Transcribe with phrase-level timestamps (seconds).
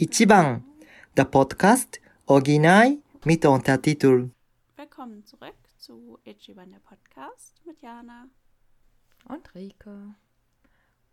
[0.00, 0.64] Ichiban,
[1.16, 4.30] der Podcast Original mit Untertitel.
[4.76, 8.28] Willkommen zurück zu Ichiban, der Podcast mit Jana.
[9.24, 10.14] Und Rike.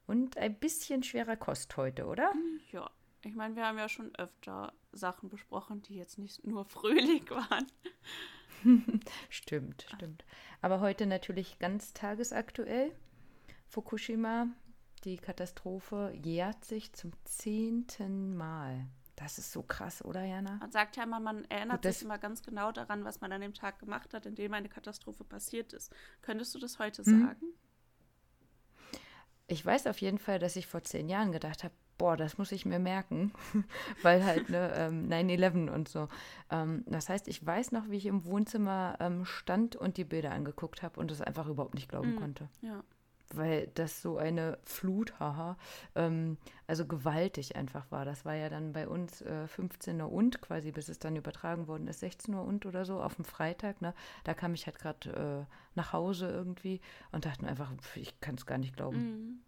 [0.05, 2.31] Und ein bisschen schwerer Kost heute, oder?
[2.71, 2.87] Ja,
[3.23, 7.65] ich meine, wir haben ja schon öfter Sachen besprochen, die jetzt nicht nur fröhlich waren.
[9.29, 10.23] stimmt, stimmt.
[10.61, 12.91] Aber heute natürlich ganz tagesaktuell.
[13.67, 14.49] Fukushima,
[15.05, 18.87] die Katastrophe jährt sich zum zehnten Mal.
[19.15, 20.57] Das ist so krass, oder Jana?
[20.57, 23.39] Man sagt ja immer, man erinnert Gut, sich immer ganz genau daran, was man an
[23.39, 25.93] dem Tag gemacht hat, in dem eine Katastrophe passiert ist.
[26.21, 27.21] Könntest du das heute Mhm.
[27.21, 27.45] sagen?
[29.47, 32.51] Ich weiß auf jeden Fall, dass ich vor zehn Jahren gedacht habe, boah, das muss
[32.51, 33.31] ich mir merken,
[34.01, 36.09] weil halt ne, ähm, 9-11 und so.
[36.49, 40.31] Ähm, das heißt, ich weiß noch, wie ich im Wohnzimmer ähm, stand und die Bilder
[40.31, 42.19] angeguckt habe und das einfach überhaupt nicht glauben Mhm.
[42.19, 42.49] konnte.
[42.61, 42.83] Ja.
[43.33, 45.57] Weil das so eine Flut, haha,
[45.95, 48.05] ähm, also gewaltig einfach war.
[48.05, 51.67] Das war ja dann bei uns äh, 15 Uhr und quasi, bis es dann übertragen
[51.67, 53.81] worden ist, 16 Uhr und oder so auf dem Freitag.
[53.81, 53.93] Ne?
[54.23, 58.19] Da kam ich halt gerade äh, nach Hause irgendwie und dachte mir einfach, pf, ich
[58.21, 58.97] kann es gar nicht glauben.
[58.97, 59.39] Mhm.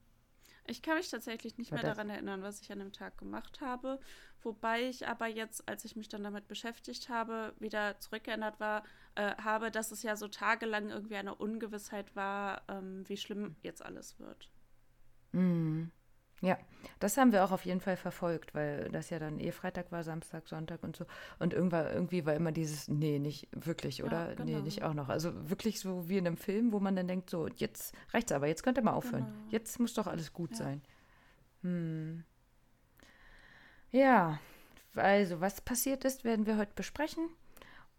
[0.70, 3.62] Ich kann mich tatsächlich nicht War mehr daran erinnern, was ich an dem Tag gemacht
[3.62, 4.00] habe.
[4.42, 8.84] Wobei ich aber jetzt, als ich mich dann damit beschäftigt habe, wieder zurückgeändert war,
[9.18, 13.84] äh, habe, dass es ja so tagelang irgendwie eine Ungewissheit war, ähm, wie schlimm jetzt
[13.84, 14.52] alles wird.
[15.32, 15.92] Mhm.
[16.42, 16.60] Ja,
[17.00, 20.04] das haben wir auch auf jeden Fall verfolgt, weil das ja dann eh Freitag war,
[20.04, 21.06] Samstag, Sonntag und so.
[21.40, 24.30] Und irgendwann, irgendwie war immer dieses, nee, nicht wirklich, oder?
[24.30, 24.60] Nee, genau.
[24.60, 25.10] nicht auch noch.
[25.10, 28.48] Also wirklich so wie in einem Film, wo man dann denkt, so, jetzt reicht's aber,
[28.48, 29.26] jetzt könnt ihr mal aufhören.
[29.26, 29.50] Genau.
[29.50, 30.58] Jetzt muss doch alles gut Ja.
[30.58, 30.82] sein.
[31.64, 32.24] Hm.
[33.90, 34.40] Ja,
[34.96, 37.30] also was passiert ist, werden wir heute besprechen.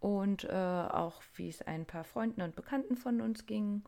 [0.00, 3.82] Und äh, auch, wie es ein paar Freunden und Bekannten von uns ging.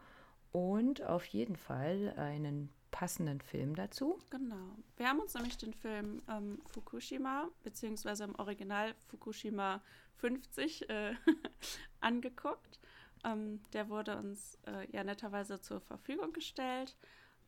[0.53, 4.19] Und auf jeden Fall einen passenden Film dazu.
[4.31, 4.77] Genau.
[4.97, 9.81] Wir haben uns nämlich den Film ähm, Fukushima, beziehungsweise im Original Fukushima
[10.17, 11.15] 50, äh,
[12.01, 12.81] angeguckt.
[13.25, 16.97] Ähm, der wurde uns äh, ja netterweise zur Verfügung gestellt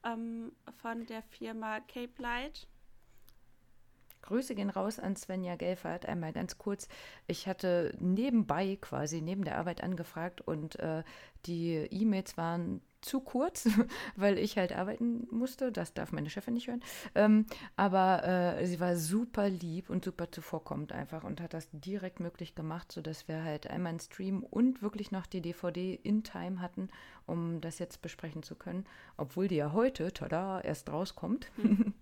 [0.05, 2.69] ähm, von der Firma Cape Light.
[4.23, 6.07] Grüße gehen raus an Svenja Gelfert.
[6.07, 6.89] Einmal ganz kurz.
[7.27, 11.03] Ich hatte nebenbei quasi neben der Arbeit angefragt und äh,
[11.47, 13.69] die E-Mails waren zu kurz,
[14.17, 15.71] weil ich halt arbeiten musste.
[15.71, 16.83] Das darf meine Chefin nicht hören.
[17.15, 17.47] Ähm,
[17.77, 22.55] aber äh, sie war super lieb und super zuvorkommend einfach und hat das direkt möglich
[22.55, 26.89] gemacht, sodass wir halt einmal einen Stream und wirklich noch die DVD in Time hatten,
[27.27, 28.87] um das jetzt besprechen zu können.
[29.17, 31.49] Obwohl die ja heute, tada, erst rauskommt.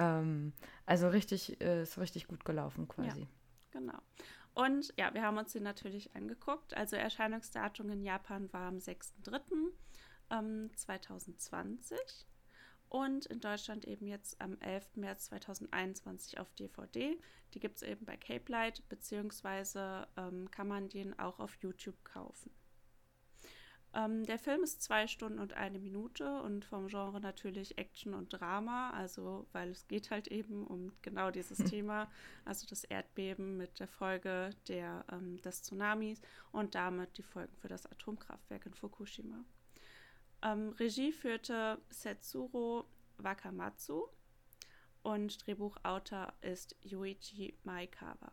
[0.00, 0.52] ähm,
[0.86, 3.28] also richtig, äh, ist richtig gut gelaufen quasi.
[3.70, 3.98] Genau.
[4.54, 6.74] Und ja, wir haben uns den natürlich angeguckt.
[6.74, 9.40] Also Erscheinungsdatum in Japan war am 6.3.
[10.30, 11.98] Ähm, 2020
[12.88, 14.96] und in Deutschland eben jetzt am 11.
[14.96, 17.18] März 2021 auf DVD.
[17.54, 22.04] Die gibt es eben bei Cape Light, beziehungsweise ähm, kann man den auch auf YouTube
[22.04, 22.50] kaufen.
[23.92, 28.28] Ähm, der Film ist zwei Stunden und eine Minute und vom Genre natürlich Action und
[28.28, 32.08] Drama, also weil es geht halt eben um genau dieses Thema,
[32.44, 36.20] also das Erdbeben mit der Folge der, ähm, des Tsunamis
[36.52, 39.44] und damit die Folgen für das Atomkraftwerk in Fukushima.
[40.42, 42.84] Ähm, Regie führte Setsuro
[43.18, 44.06] Wakamatsu
[45.02, 48.32] und Drehbuchautor ist Yuichi Maekawa.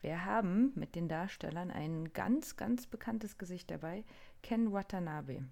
[0.00, 4.04] Wir haben mit den Darstellern ein ganz, ganz bekanntes Gesicht dabei,
[4.42, 5.44] Ken Watanabe.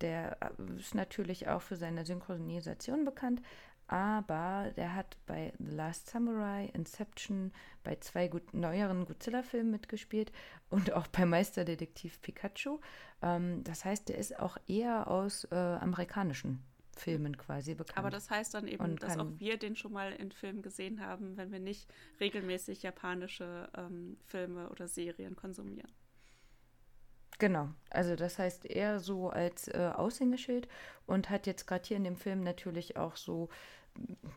[0.00, 3.42] Der äh, ist natürlich auch für seine Synchronisation bekannt,
[3.88, 7.52] aber der hat bei The Last Samurai, Inception,
[7.84, 10.32] bei zwei gut, neueren Godzilla-Filmen mitgespielt
[10.70, 12.80] und auch bei Meisterdetektiv Pikachu.
[13.22, 16.62] Ähm, das heißt, der ist auch eher aus äh, amerikanischen
[16.96, 17.98] Filmen quasi bekannt.
[17.98, 21.00] Aber das heißt dann eben, Und dass auch wir den schon mal in Filmen gesehen
[21.00, 25.90] haben, wenn wir nicht regelmäßig japanische ähm, Filme oder Serien konsumieren.
[27.38, 30.68] Genau, also das heißt eher so als äh, Aushängeschild
[31.06, 33.50] und hat jetzt gerade hier in dem Film natürlich auch so,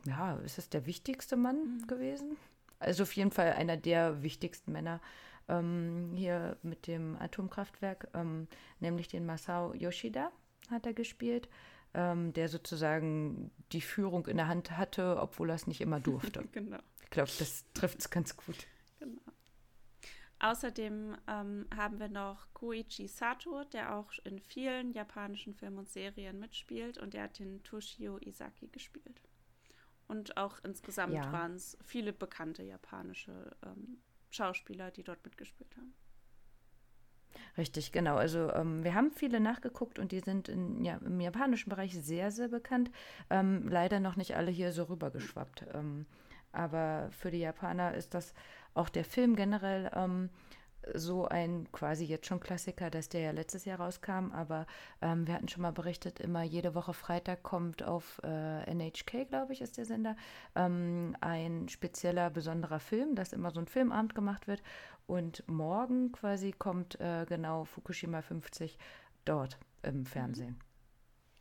[0.05, 2.35] ja, ist es der wichtigste Mann gewesen?
[2.79, 4.99] Also auf jeden Fall einer der wichtigsten Männer
[5.47, 8.47] ähm, hier mit dem Atomkraftwerk, ähm,
[8.81, 10.31] nämlich den Masao Yoshida
[10.69, 11.49] hat er gespielt,
[11.93, 16.43] ähm, der sozusagen die Führung in der Hand hatte, obwohl er es nicht immer durfte.
[16.51, 16.79] genau.
[17.03, 18.67] ich glaube, das trifft es ganz gut.
[18.99, 19.21] Genau.
[20.39, 26.39] Außerdem ähm, haben wir noch Koichi Sato, der auch in vielen japanischen Filmen und Serien
[26.39, 29.21] mitspielt und der hat den Toshio Isaki gespielt.
[30.07, 31.31] Und auch insgesamt Ja.
[31.31, 35.93] waren es viele bekannte japanische ähm, Schauspieler, die dort mitgespielt haben.
[37.57, 38.15] Richtig, genau.
[38.15, 42.31] Also ähm, wir haben viele nachgeguckt und die sind in, ja, im japanischen Bereich sehr,
[42.31, 42.91] sehr bekannt.
[43.29, 45.65] Ähm, leider noch nicht alle hier so rübergeschwappt.
[45.73, 46.05] Ähm,
[46.51, 48.33] aber für die Japaner ist das
[48.73, 50.29] auch der Film generell ähm,
[50.93, 54.65] so ein quasi jetzt schon Klassiker, dass der ja letztes Jahr rauskam, aber
[55.01, 59.53] ähm, wir hatten schon mal berichtet, immer jede Woche Freitag kommt auf äh, NHK, glaube
[59.53, 60.15] ich, ist der Sender,
[60.55, 64.61] ähm, ein spezieller, besonderer Film, dass immer so ein Filmabend gemacht wird
[65.09, 68.77] und morgen quasi kommt äh, genau Fukushima 50
[69.25, 70.59] dort im Fernsehen.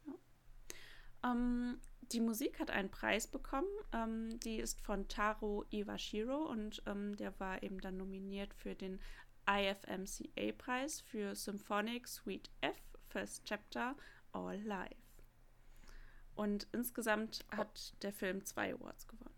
[0.06, 1.32] Ja.
[1.32, 3.69] Ähm, die Musik hat einen Preis bekommen.
[3.93, 9.00] Ähm, die ist von Taro Iwashiro und ähm, der war eben dann nominiert für den
[9.47, 12.76] IFMCA-Preis für Symphonic Suite F,
[13.11, 13.94] First Chapter,
[14.32, 14.97] All Live.
[16.35, 19.35] Und insgesamt hat der Film zwei Awards gewonnen.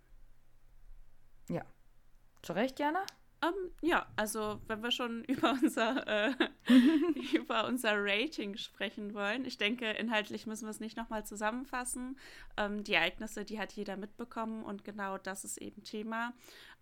[1.48, 1.64] Ja.
[2.42, 3.04] Zu Recht, Jana?
[3.42, 6.34] Um, ähm, ja, also wenn wir schon über unser, äh,
[7.34, 12.18] über unser Rating sprechen wollen, ich denke, inhaltlich müssen wir es nicht nochmal zusammenfassen.
[12.56, 16.34] Ähm, die Ereignisse, die hat jeder mitbekommen und genau das ist eben Thema.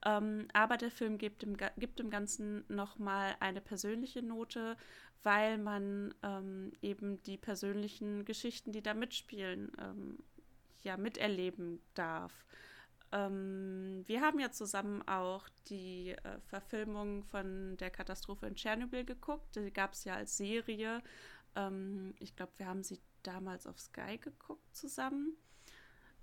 [0.05, 4.76] Ähm, aber der Film gibt dem, gibt dem Ganzen nochmal eine persönliche Note,
[5.22, 10.19] weil man ähm, eben die persönlichen Geschichten, die da mitspielen, ähm,
[10.82, 12.32] ja, miterleben darf.
[13.12, 19.56] Ähm, wir haben ja zusammen auch die äh, Verfilmung von der Katastrophe in Tschernobyl geguckt.
[19.56, 21.02] Die gab es ja als Serie.
[21.56, 25.37] Ähm, ich glaube, wir haben sie damals auf Sky geguckt zusammen.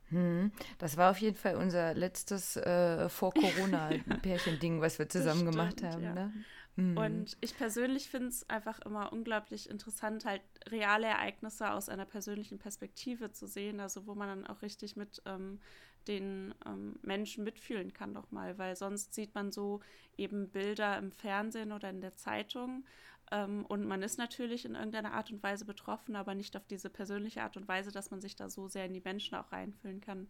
[0.10, 5.84] Hm, das war auf jeden Fall unser letztes äh, Vor-Corona-Pärchen-Ding, was wir zusammen stimmt, gemacht
[5.84, 6.04] haben.
[6.04, 6.14] Ja.
[6.14, 6.34] Ne?
[6.76, 6.98] Mhm.
[6.98, 12.60] Und ich persönlich finde es einfach immer unglaublich interessant, halt reale Ereignisse aus einer persönlichen
[12.60, 15.60] Perspektive zu sehen, also wo man dann auch richtig mit ähm,
[16.08, 19.82] den ähm, Menschen mitfühlen kann nochmal, weil sonst sieht man so
[20.18, 22.86] eben Bilder im Fernsehen oder in der Zeitung
[23.32, 26.90] ähm, und man ist natürlich in irgendeiner Art und Weise betroffen, aber nicht auf diese
[26.90, 30.00] persönliche Art und Weise, dass man sich da so sehr in die Menschen auch reinfühlen
[30.00, 30.28] kann,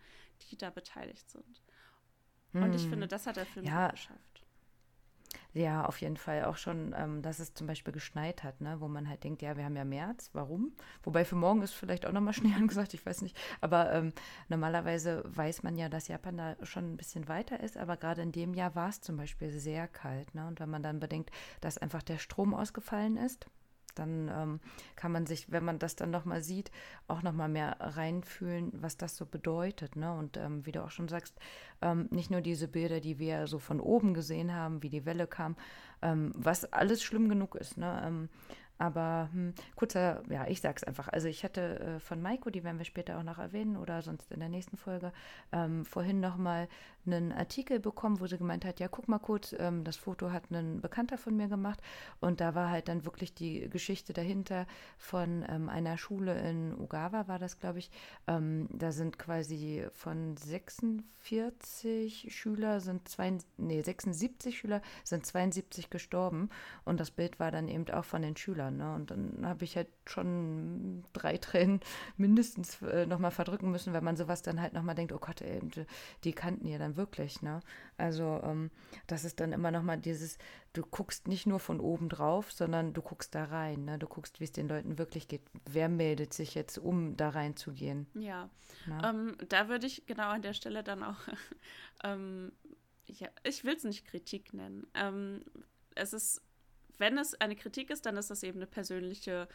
[0.50, 1.62] die da beteiligt sind.
[2.54, 2.64] Hm.
[2.64, 2.92] Und ich hm.
[2.92, 3.90] finde, das hat der Film ja.
[3.90, 4.35] geschafft.
[5.56, 8.82] Ja, auf jeden Fall auch schon, ähm, dass es zum Beispiel geschneit hat, ne?
[8.82, 10.74] wo man halt denkt, ja, wir haben ja März, warum?
[11.02, 13.38] Wobei für morgen ist vielleicht auch nochmal Schnee angesagt, ich weiß nicht.
[13.62, 14.12] Aber ähm,
[14.50, 18.34] normalerweise weiß man ja, dass Japan da schon ein bisschen weiter ist, aber gerade in
[18.34, 20.36] dem Jahr war es zum Beispiel sehr kalt.
[20.36, 20.46] Ne?
[20.46, 21.32] Und wenn man dann bedenkt,
[21.62, 23.48] dass einfach der Strom ausgefallen ist,
[23.96, 24.60] dann ähm,
[24.96, 26.72] kann man sich, wenn man das dann nochmal sieht,
[27.08, 29.96] auch nochmal mehr reinfühlen, was das so bedeutet.
[29.96, 30.14] Ne?
[30.14, 31.38] Und ähm, wie du auch schon sagst,
[31.82, 35.28] ähm, nicht nur diese Bilder, die wir so von oben gesehen haben, wie die Welle
[35.28, 35.56] kam,
[36.02, 37.78] ähm, was alles schlimm genug ist.
[37.78, 38.02] Ne?
[38.06, 38.30] Ähm,
[38.78, 41.08] aber hm, kurzer, ja, ich sag's einfach.
[41.08, 44.32] Also ich hatte äh, von Maiko, die werden wir später auch noch erwähnen oder sonst
[44.32, 45.14] in der nächsten Folge,
[45.52, 46.68] ähm, vorhin nochmal
[47.08, 50.52] einen Artikel bekommen, wo sie gemeint hat, ja, guck mal kurz, ähm, das Foto hat
[50.52, 51.80] ein Bekannter von mir gemacht
[52.20, 54.68] und da war halt dann wirklich die Geschichte dahinter
[54.98, 57.90] von ähm, einer Schule in Ugawa, war das, glaube ich.
[58.28, 66.50] Ähm, da sind quasi von 46 Schüler sind zwei, nee, 76 Schüler sind 72 gestorben
[66.84, 68.78] und das Bild war dann eben auch von den Schülern.
[68.78, 68.94] Ne?
[68.96, 71.80] Und dann habe ich halt schon drei Tränen
[72.18, 75.60] mindestens äh, nochmal verdrücken müssen, wenn man sowas dann halt nochmal denkt, oh Gott, ey,
[76.24, 77.62] die kannten ja dann wirklich, ne?
[77.98, 78.72] Also ähm,
[79.08, 80.38] das ist dann immer noch mal dieses,
[80.74, 84.00] du guckst nicht nur von oben drauf, sondern du guckst da rein, ne?
[84.00, 85.42] Du guckst, wie es den Leuten wirklich geht.
[85.70, 88.08] Wer meldet sich jetzt, um da reinzugehen?
[88.14, 88.50] Ja,
[89.04, 91.20] ähm, da würde ich genau an der Stelle dann auch,
[92.04, 92.52] ähm,
[93.06, 94.88] ja, ich will es nicht Kritik nennen.
[94.94, 95.44] Ähm,
[95.96, 96.42] es ist,
[96.98, 99.48] wenn es eine Kritik ist, dann ist das eben eine persönliche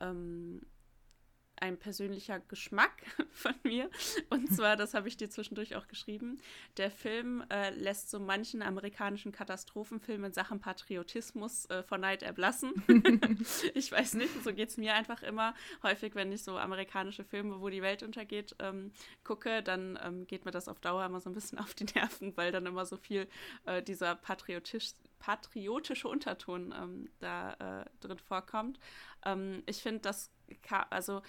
[0.00, 0.60] ähm,
[1.62, 3.90] ein persönlicher Geschmack von mir.
[4.30, 6.40] Und zwar, das habe ich dir zwischendurch auch geschrieben,
[6.76, 12.72] der Film äh, lässt so manchen amerikanischen Katastrophenfilm in Sachen Patriotismus äh, vor Neid erblassen.
[13.74, 15.54] ich weiß nicht, so geht es mir einfach immer.
[15.82, 18.92] Häufig, wenn ich so amerikanische Filme, wo die Welt untergeht, ähm,
[19.24, 22.36] gucke, dann ähm, geht mir das auf Dauer immer so ein bisschen auf die Nerven,
[22.36, 23.28] weil dann immer so viel
[23.66, 28.78] äh, dieser patriotisch, patriotische Unterton ähm, da äh, drin vorkommt.
[29.24, 30.30] Ähm, ich finde, das,
[30.90, 31.22] also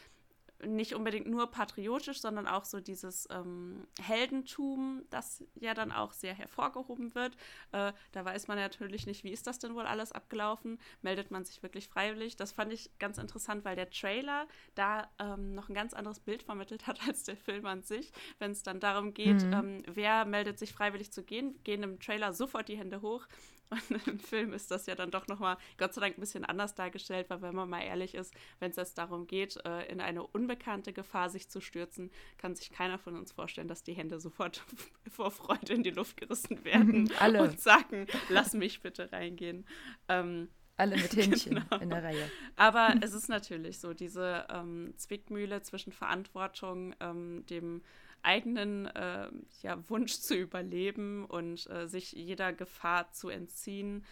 [0.66, 6.34] nicht unbedingt nur patriotisch, sondern auch so dieses ähm, Heldentum, das ja dann auch sehr
[6.34, 7.36] hervorgehoben wird.
[7.72, 10.80] Äh, da weiß man natürlich nicht, wie ist das denn wohl alles abgelaufen?
[11.02, 12.36] Meldet man sich wirklich freiwillig?
[12.36, 16.44] Das fand ich ganz interessant, weil der Trailer da ähm, noch ein ganz anderes Bild
[16.44, 18.12] vermittelt hat als der Film an sich.
[18.40, 19.54] Wenn es dann darum geht, mhm.
[19.54, 23.28] ähm, wer meldet sich freiwillig zu gehen, gehen im Trailer sofort die Hände hoch.
[23.70, 26.76] Und im Film ist das ja dann doch nochmal, Gott sei Dank, ein bisschen anders
[26.76, 30.26] dargestellt, weil wenn man mal ehrlich ist, wenn es jetzt darum geht, äh, in eine
[30.26, 34.64] unbekannte Gefahr sich zu stürzen, kann sich keiner von uns vorstellen, dass die Hände sofort
[35.10, 37.44] vor Freude in die Luft gerissen werden Alle.
[37.44, 39.66] und sagen, lass mich bitte reingehen.
[40.08, 41.82] Ähm, Alle mit Händchen genau.
[41.82, 42.32] in der Reihe.
[42.56, 47.82] Aber es ist natürlich so, diese ähm, Zwickmühle zwischen Verantwortung, ähm, dem
[48.24, 49.30] eigenen äh,
[49.62, 54.06] ja, Wunsch zu überleben und äh, sich jeder Gefahr zu entziehen.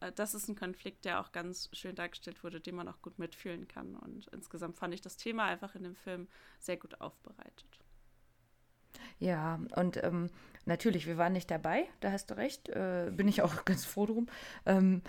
[0.00, 3.18] Äh, das ist ein Konflikt, der auch ganz schön dargestellt wurde, den man auch gut
[3.18, 3.96] mitfühlen kann.
[3.96, 6.28] Und insgesamt fand ich das Thema einfach in dem Film
[6.58, 7.78] sehr gut aufbereitet.
[9.18, 10.30] Ja, und ähm,
[10.64, 14.06] natürlich, wir waren nicht dabei, da hast du recht, äh, bin ich auch ganz froh
[14.06, 14.26] drum.
[14.66, 15.02] Ähm,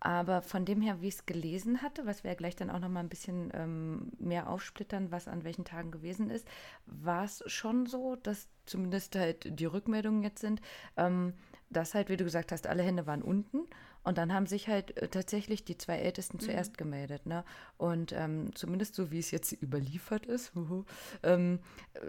[0.00, 2.78] aber von dem her, wie ich es gelesen hatte, was wir ja gleich dann auch
[2.78, 6.46] noch mal ein bisschen ähm, mehr aufsplittern, was an welchen Tagen gewesen ist,
[6.86, 10.60] war es schon so, dass zumindest halt die Rückmeldungen jetzt sind,
[10.96, 11.34] ähm,
[11.70, 13.66] dass halt, wie du gesagt hast, alle Hände waren unten
[14.04, 16.40] und dann haben sich halt äh, tatsächlich die zwei Ältesten mhm.
[16.40, 17.26] zuerst gemeldet.
[17.26, 17.44] Ne?
[17.76, 20.52] Und ähm, zumindest so, wie es jetzt überliefert ist,
[21.22, 21.60] ähm,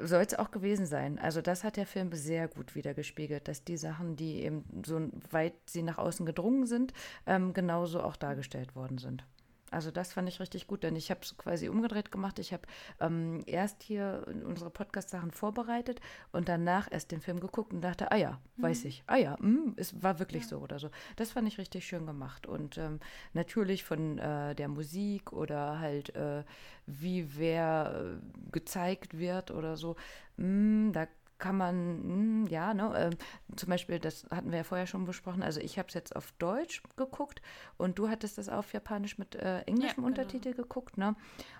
[0.03, 1.19] soll es auch gewesen sein.
[1.19, 5.53] Also das hat der Film sehr gut wiedergespiegelt, dass die Sachen, die eben so weit
[5.65, 6.93] sie nach außen gedrungen sind,
[7.25, 9.25] ähm, genauso auch dargestellt worden sind.
[9.71, 12.39] Also das fand ich richtig gut, denn ich habe es quasi umgedreht gemacht.
[12.39, 12.63] Ich habe
[12.99, 15.99] ähm, erst hier unsere Podcast-Sachen vorbereitet
[16.31, 18.63] und danach erst den Film geguckt und dachte, ah ja, mhm.
[18.63, 20.49] weiß ich, ah ja, mh, es war wirklich ja.
[20.49, 20.89] so oder so.
[21.15, 22.47] Das fand ich richtig schön gemacht.
[22.47, 22.99] Und ähm,
[23.33, 26.43] natürlich von äh, der Musik oder halt äh,
[26.85, 29.95] wie wer äh, gezeigt wird oder so,
[30.37, 31.07] mh, da
[31.39, 35.41] kann man, hm, ja, ne, äh, zum Beispiel, das hatten wir ja vorher schon besprochen,
[35.41, 37.41] also ich habe es jetzt auf Deutsch geguckt
[37.77, 40.07] und du hattest das auf Japanisch mit äh, englischem ja, genau.
[40.07, 41.15] Untertitel geguckt, ne?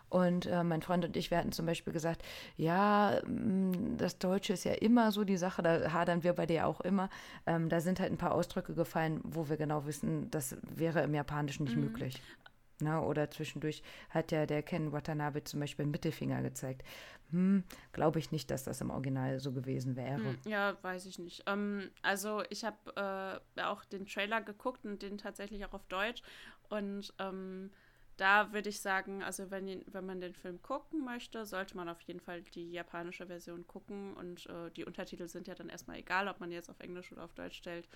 [0.09, 2.23] Und äh, mein Freund und ich, wir hatten zum Beispiel gesagt,
[2.57, 6.65] ja, hm, das Deutsche ist ja immer so die Sache, da hadern wir bei dir
[6.65, 7.09] auch immer.
[7.45, 11.13] Ähm, da sind halt ein paar Ausdrücke gefallen, wo wir genau wissen, das wäre im
[11.13, 11.83] Japanischen nicht mhm.
[11.83, 12.21] möglich.
[12.81, 13.05] Na, ne?
[13.05, 16.83] oder zwischendurch hat ja der Ken Watanabe zum Beispiel einen Mittelfinger gezeigt.
[17.31, 20.17] Hm, glaube ich nicht, dass das im Original so gewesen wäre.
[20.17, 21.43] Hm, ja, weiß ich nicht.
[21.45, 26.23] Ähm, also ich habe äh, auch den Trailer geguckt und den tatsächlich auch auf Deutsch.
[26.69, 27.69] Und ähm,
[28.17, 32.01] da würde ich sagen, also wenn, wenn man den Film gucken möchte, sollte man auf
[32.01, 34.13] jeden Fall die japanische Version gucken.
[34.15, 37.23] Und äh, die Untertitel sind ja dann erstmal egal, ob man jetzt auf Englisch oder
[37.23, 37.87] auf Deutsch stellt.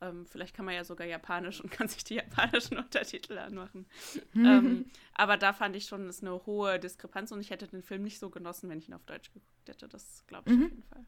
[0.00, 3.86] Ähm, vielleicht kann man ja sogar Japanisch und kann sich die japanischen Untertitel anmachen.
[4.34, 8.02] ähm, aber da fand ich schon, ist eine hohe Diskrepanz und ich hätte den Film
[8.02, 9.88] nicht so genossen, wenn ich ihn auf Deutsch geguckt hätte.
[9.88, 10.64] Das glaube ich mhm.
[10.64, 11.04] auf jeden Fall.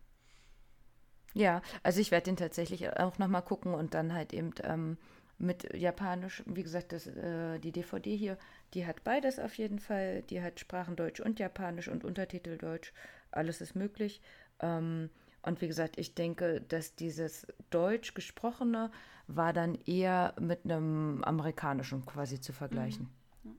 [1.35, 4.97] Ja, also ich werde den tatsächlich auch nochmal gucken und dann halt eben ähm,
[5.39, 8.39] mit Japanisch, wie gesagt, das, äh, die DVD hier,
[8.73, 10.23] die hat beides auf jeden Fall.
[10.23, 12.93] Die hat Sprachen Deutsch und Japanisch und Untertitel Deutsch.
[13.33, 14.21] Alles ist möglich.
[14.61, 15.11] Ähm,
[15.45, 18.91] und wie gesagt, ich denke, dass dieses Deutsch gesprochene
[19.27, 23.09] war dann eher mit einem amerikanischen quasi zu vergleichen.
[23.43, 23.57] Mhm.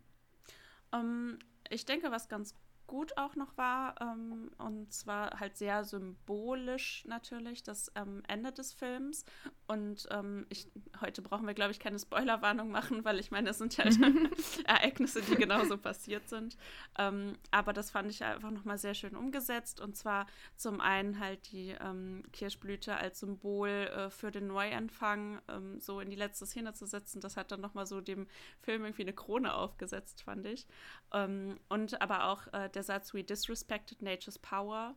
[0.91, 0.99] Ja.
[0.99, 1.39] Ähm,
[1.69, 2.53] ich denke, was ganz
[2.87, 3.95] gut auch noch war.
[4.01, 9.25] Ähm, und zwar halt sehr symbolisch natürlich das ähm, Ende des Films.
[9.67, 10.67] Und ähm, ich,
[11.01, 13.85] heute brauchen wir, glaube ich, keine Spoilerwarnung machen, weil ich meine, es sind ja
[14.65, 16.57] Ereignisse, die genauso passiert sind.
[16.97, 19.81] Ähm, aber das fand ich einfach nochmal sehr schön umgesetzt.
[19.81, 25.79] Und zwar zum einen halt die ähm, Kirschblüte als Symbol äh, für den Neuanfang ähm,
[25.79, 27.21] so in die letzte Szene zu setzen.
[27.21, 28.27] Das hat dann nochmal so dem
[28.59, 30.67] Film irgendwie eine Krone aufgesetzt, fand ich.
[31.11, 34.95] und aber auch äh, der Satz, we disrespected nature's power,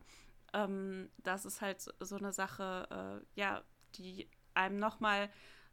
[0.53, 3.63] ähm, das ist halt so eine Sache, äh, ja,
[3.95, 5.29] die einem nochmal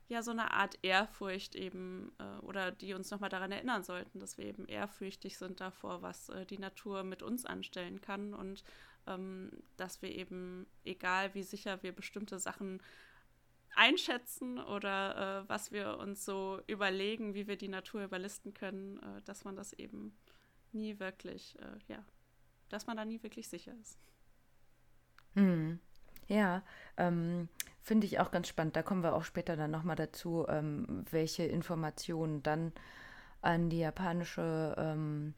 [0.08, 4.38] ja so eine Art Ehrfurcht eben äh, oder die uns nochmal daran erinnern sollten, dass
[4.38, 8.62] wir eben ehrfürchtig sind davor, was äh, die Natur mit uns anstellen kann und
[9.06, 12.80] ähm, dass wir eben, egal wie sicher wir bestimmte Sachen
[13.74, 19.22] einschätzen oder äh, was wir uns so überlegen, wie wir die Natur überlisten können, äh,
[19.22, 20.16] dass man das eben
[20.72, 22.04] nie wirklich, äh, ja,
[22.68, 23.98] dass man da nie wirklich sicher ist.
[25.34, 25.78] Hm.
[26.28, 26.62] Ja,
[26.96, 27.48] ähm,
[27.82, 28.74] finde ich auch ganz spannend.
[28.74, 32.72] Da kommen wir auch später dann nochmal dazu, ähm, welche Informationen dann
[33.42, 35.34] an die japanische ähm,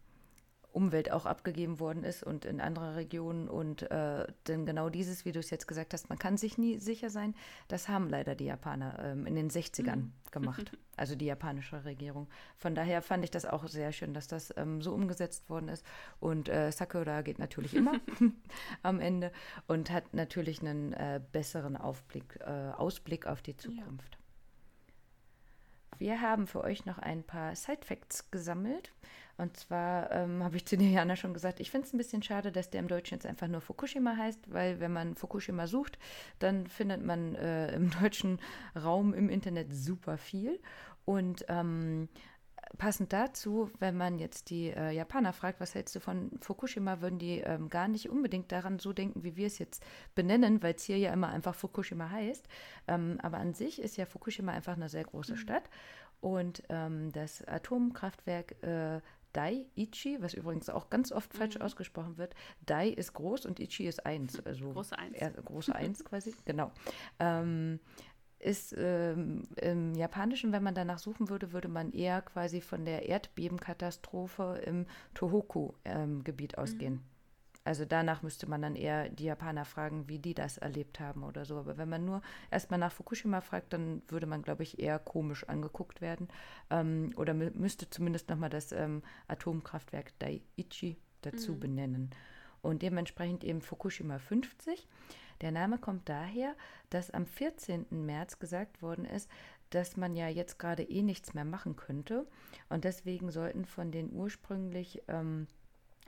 [0.72, 3.48] Umwelt auch abgegeben worden ist und in andere Regionen.
[3.48, 6.78] Und äh, denn genau dieses, wie du es jetzt gesagt hast, man kann sich nie
[6.78, 7.34] sicher sein,
[7.68, 10.12] das haben leider die Japaner ähm, in den 60ern mhm.
[10.30, 12.28] gemacht, also die japanische Regierung.
[12.56, 15.84] Von daher fand ich das auch sehr schön, dass das ähm, so umgesetzt worden ist.
[16.20, 17.94] Und äh, Sakura geht natürlich immer
[18.82, 19.32] am Ende
[19.66, 24.14] und hat natürlich einen äh, besseren Aufblick, äh, Ausblick auf die Zukunft.
[24.14, 24.27] Ja.
[25.96, 28.92] Wir haben für euch noch ein paar Side Facts gesammelt.
[29.38, 32.22] Und zwar ähm, habe ich zu dir, Jana, schon gesagt, ich finde es ein bisschen
[32.22, 35.98] schade, dass der im Deutschen jetzt einfach nur Fukushima heißt, weil wenn man Fukushima sucht,
[36.38, 38.40] dann findet man äh, im deutschen
[38.76, 40.60] Raum im Internet super viel.
[41.04, 42.08] Und ähm,
[42.76, 47.18] passend dazu, wenn man jetzt die äh, Japaner fragt, was hältst du von Fukushima, würden
[47.18, 49.82] die ähm, gar nicht unbedingt daran so denken, wie wir es jetzt
[50.14, 52.46] benennen, weil es hier ja immer einfach Fukushima heißt.
[52.86, 55.38] Ähm, aber an sich ist ja Fukushima einfach eine sehr große mhm.
[55.38, 55.70] Stadt
[56.20, 59.00] Und ähm, das Atomkraftwerk äh,
[59.32, 61.62] Daiichi, was übrigens auch ganz oft falsch mhm.
[61.62, 62.34] ausgesprochen wird.
[62.66, 64.42] Dai ist groß und Ichi ist eins.
[64.44, 65.18] Also große Eins.
[65.44, 66.72] Große Eins quasi, genau.
[67.18, 67.80] Ähm,
[68.38, 73.08] ist ähm, im Japanischen, wenn man danach suchen würde, würde man eher quasi von der
[73.08, 76.94] Erdbebenkatastrophe im Tohoku-Gebiet ähm, ausgehen.
[76.94, 77.18] Mhm.
[77.68, 81.44] Also danach müsste man dann eher die Japaner fragen, wie die das erlebt haben oder
[81.44, 81.58] so.
[81.58, 85.44] Aber wenn man nur erstmal nach Fukushima fragt, dann würde man, glaube ich, eher komisch
[85.44, 86.28] angeguckt werden.
[86.70, 91.60] Ähm, oder müsste zumindest nochmal das ähm, Atomkraftwerk Daiichi dazu mhm.
[91.60, 92.10] benennen.
[92.62, 94.88] Und dementsprechend eben Fukushima 50.
[95.40, 96.54] Der Name kommt daher,
[96.90, 97.86] dass am 14.
[97.90, 99.30] März gesagt worden ist,
[99.70, 102.26] dass man ja jetzt gerade eh nichts mehr machen könnte.
[102.68, 105.46] Und deswegen sollten von den ursprünglich ähm,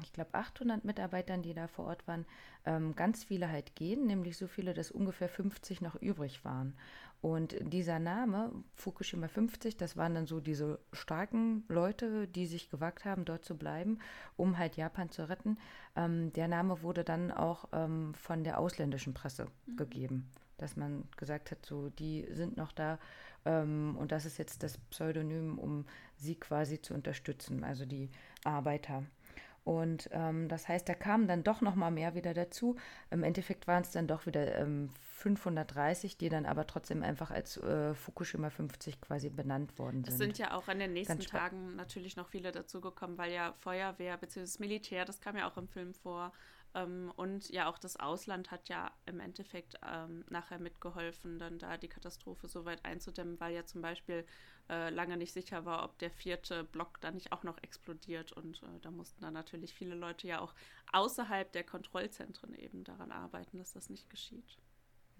[0.03, 2.27] ich glaube, 800 Mitarbeitern, die da vor Ort waren,
[2.65, 6.75] ähm, ganz viele halt gehen, nämlich so viele, dass ungefähr 50 noch übrig waren.
[7.23, 13.05] Und dieser Name, Fukushima 50, das waren dann so diese starken Leute, die sich gewagt
[13.05, 13.99] haben, dort zu bleiben,
[14.37, 15.59] um halt Japan zu retten.
[15.97, 19.77] Ähm, der Name wurde dann auch ähm, von der ausländischen Presse mhm.
[19.77, 22.99] gegeben, dass man gesagt hat, so, die sind noch da.
[23.45, 25.85] Ähm, und das ist jetzt das Pseudonym, um
[26.17, 28.09] sie quasi zu unterstützen, also die
[28.45, 29.05] Arbeiter.
[29.65, 32.77] Und ähm, das heißt, da kamen dann doch noch mal mehr wieder dazu.
[33.11, 34.89] Im Endeffekt waren es dann doch wieder ähm,
[35.21, 40.13] 530, die dann aber trotzdem einfach als äh, Fukushima 50 quasi benannt worden sind.
[40.13, 44.17] Es sind ja auch in den nächsten Tagen natürlich noch viele dazugekommen, weil ja Feuerwehr
[44.17, 44.59] bzw.
[44.61, 46.33] Militär, das kam ja auch im Film vor,
[46.75, 51.77] ähm, und ja, auch das Ausland hat ja im Endeffekt ähm, nachher mitgeholfen, dann da
[51.77, 54.25] die Katastrophe so weit einzudämmen, weil ja zum Beispiel
[54.69, 58.33] äh, lange nicht sicher war, ob der vierte Block da nicht auch noch explodiert.
[58.33, 60.55] Und äh, da mussten dann natürlich viele Leute ja auch
[60.93, 64.59] außerhalb der Kontrollzentren eben daran arbeiten, dass das nicht geschieht.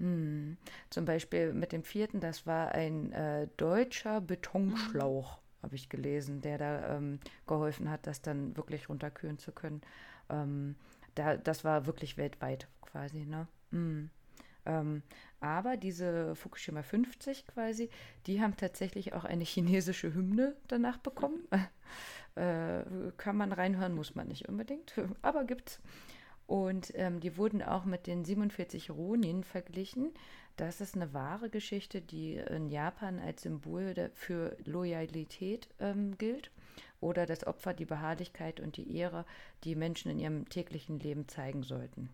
[0.01, 0.57] Hm.
[0.89, 5.63] Zum Beispiel mit dem vierten, das war ein äh, deutscher Betonschlauch, mhm.
[5.63, 9.83] habe ich gelesen, der da ähm, geholfen hat, das dann wirklich runterkühlen zu können.
[10.31, 10.75] Ähm,
[11.15, 13.47] da, das war wirklich weltweit quasi, ne?
[13.73, 14.11] Mm.
[14.67, 15.03] Ähm,
[15.41, 17.91] aber diese Fukushima 50 quasi,
[18.27, 21.47] die haben tatsächlich auch eine chinesische Hymne danach bekommen.
[22.37, 22.83] äh,
[23.17, 25.81] kann man reinhören, muss man nicht unbedingt, aber gibt's.
[26.51, 30.11] Und ähm, die wurden auch mit den 47 Ronin verglichen.
[30.57, 36.51] Das ist eine wahre Geschichte, die in Japan als Symbol für Loyalität ähm, gilt
[37.01, 39.27] oder das Opfer die Beharrlichkeit und die Ehre,
[39.63, 42.11] die Menschen in ihrem täglichen Leben zeigen sollten.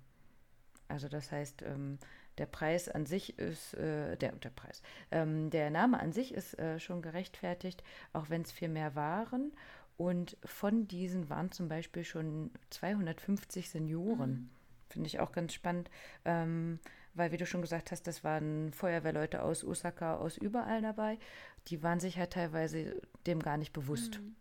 [0.86, 1.98] Also das heißt, ähm,
[2.36, 6.58] der Preis an sich ist, äh, der, der Preis, ähm, der Name an sich ist
[6.58, 9.54] äh, schon gerechtfertigt, auch wenn es viel mehr waren.
[9.96, 14.30] Und von diesen waren zum Beispiel schon 250 Senioren.
[14.30, 14.50] Mhm.
[14.90, 15.90] Finde ich auch ganz spannend,
[16.24, 16.78] ähm,
[17.14, 21.18] weil, wie du schon gesagt hast, das waren Feuerwehrleute aus Osaka, aus überall dabei.
[21.68, 24.20] Die waren sich halt teilweise dem gar nicht bewusst.
[24.20, 24.36] Mhm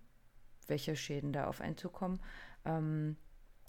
[0.68, 2.20] welche Schäden da auf einen zukommen.
[2.66, 3.18] Ähm,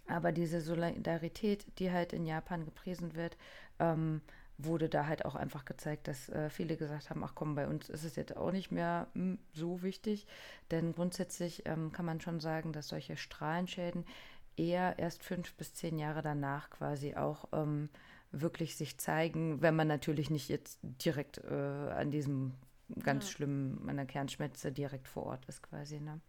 [0.07, 3.37] aber diese Solidarität, die halt in Japan gepriesen wird,
[3.79, 4.20] ähm,
[4.59, 7.88] wurde da halt auch einfach gezeigt, dass äh, viele gesagt haben, ach komm, bei uns
[7.88, 10.27] ist es jetzt auch nicht mehr mh, hm, so wichtig.
[10.71, 14.05] Denn grundsätzlich ähm, kann man schon sagen, dass solche Strahlenschäden
[14.57, 17.90] eher erst fünf bis zehn Jahre danach quasi auch ähm,
[18.33, 22.55] wirklich sich zeigen, wenn man natürlich nicht jetzt direkt äh, an diesem
[23.03, 23.33] ganz ja.
[23.33, 26.01] schlimmen, an der Kernschmelze direkt vor Ort ist quasi.
[26.01, 26.21] Ne?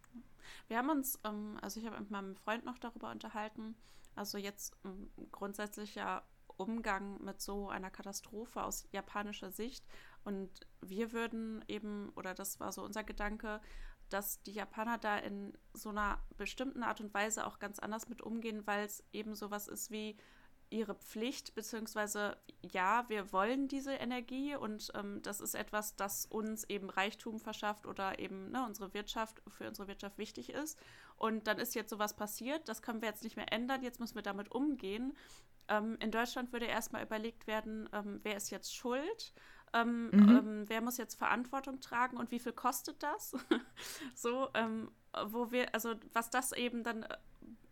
[0.66, 3.74] Wir haben uns, ähm, also ich habe mit meinem Freund noch darüber unterhalten,
[4.14, 6.22] also jetzt ähm, grundsätzlicher
[6.58, 9.84] Umgang mit so einer Katastrophe aus japanischer Sicht.
[10.24, 10.50] Und
[10.82, 13.60] wir würden eben, oder das war so unser Gedanke,
[14.10, 18.22] dass die Japaner da in so einer bestimmten Art und Weise auch ganz anders mit
[18.22, 20.16] umgehen, weil es eben sowas ist wie
[20.70, 26.64] ihre Pflicht, beziehungsweise ja, wir wollen diese Energie und ähm, das ist etwas, das uns
[26.64, 30.78] eben Reichtum verschafft oder eben ne, unsere Wirtschaft, für unsere Wirtschaft wichtig ist.
[31.16, 34.14] Und dann ist jetzt sowas passiert, das können wir jetzt nicht mehr ändern, jetzt müssen
[34.14, 35.16] wir damit umgehen.
[35.68, 39.32] Ähm, in Deutschland würde erstmal überlegt werden, ähm, wer ist jetzt schuld?
[39.74, 40.36] Ähm, mhm.
[40.36, 43.36] ähm, wer muss jetzt Verantwortung tragen und wie viel kostet das?
[44.14, 44.90] so, ähm,
[45.26, 47.16] wo wir, also was das eben dann äh,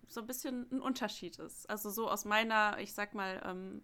[0.09, 1.69] so ein bisschen ein Unterschied ist.
[1.71, 3.83] Also so aus meiner, ich sag mal, ähm,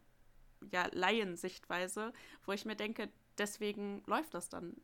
[0.70, 2.12] ja, Laiensichtweise,
[2.44, 4.76] wo ich mir denke, deswegen läuft das dann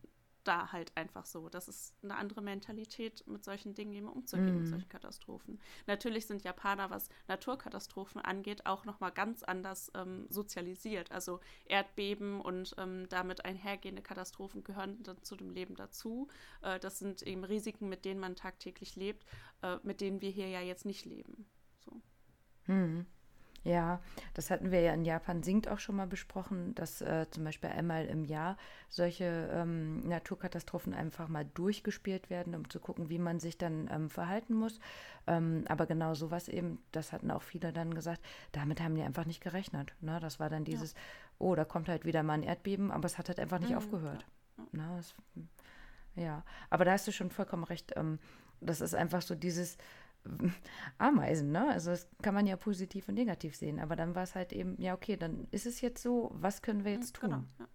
[0.48, 1.50] da halt einfach so.
[1.50, 4.61] Das ist eine andere Mentalität, mit solchen Dingen eben umzugehen, mhm.
[4.62, 5.61] mit solchen Katastrophen.
[5.87, 11.12] Natürlich sind Japaner, was Naturkatastrophen angeht, auch nochmal ganz anders ähm, sozialisiert.
[11.12, 16.28] Also Erdbeben und ähm, damit einhergehende Katastrophen gehören dann zu dem Leben dazu.
[16.62, 19.26] Äh, das sind eben Risiken, mit denen man tagtäglich lebt,
[19.62, 21.46] äh, mit denen wir hier ja jetzt nicht leben.
[21.84, 22.00] So.
[22.66, 23.04] Mhm.
[23.64, 24.00] Ja,
[24.34, 27.70] das hatten wir ja in Japan singt auch schon mal besprochen, dass äh, zum Beispiel
[27.70, 28.56] einmal im Jahr
[28.88, 34.10] solche ähm, Naturkatastrophen einfach mal durchgespielt werden, um zu gucken, wie man sich dann ähm,
[34.10, 34.78] verhalten muss.
[35.26, 39.26] Ähm, aber genau sowas eben, das hatten auch viele dann gesagt, damit haben die einfach
[39.26, 39.92] nicht gerechnet.
[40.00, 40.18] Ne?
[40.20, 40.98] Das war dann dieses, ja.
[41.38, 43.78] oh, da kommt halt wieder mal ein Erdbeben, aber es hat halt einfach nicht mhm,
[43.78, 44.24] aufgehört.
[44.56, 44.64] Ja.
[44.72, 44.96] Ne?
[44.96, 45.14] Das,
[46.14, 47.92] ja, aber da hast du schon vollkommen recht.
[47.96, 48.18] Ähm,
[48.60, 49.78] das ist einfach so dieses
[50.98, 51.68] Ameisen, ne?
[51.68, 53.78] Also das kann man ja positiv und negativ sehen.
[53.78, 56.84] Aber dann war es halt eben, ja, okay, dann ist es jetzt so, was können
[56.84, 57.30] wir jetzt tun?
[57.30, 57.68] Genau, ja.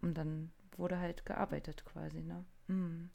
[0.00, 2.44] Und dann wurde halt gearbeitet quasi, ne?
[2.68, 3.10] Mhm.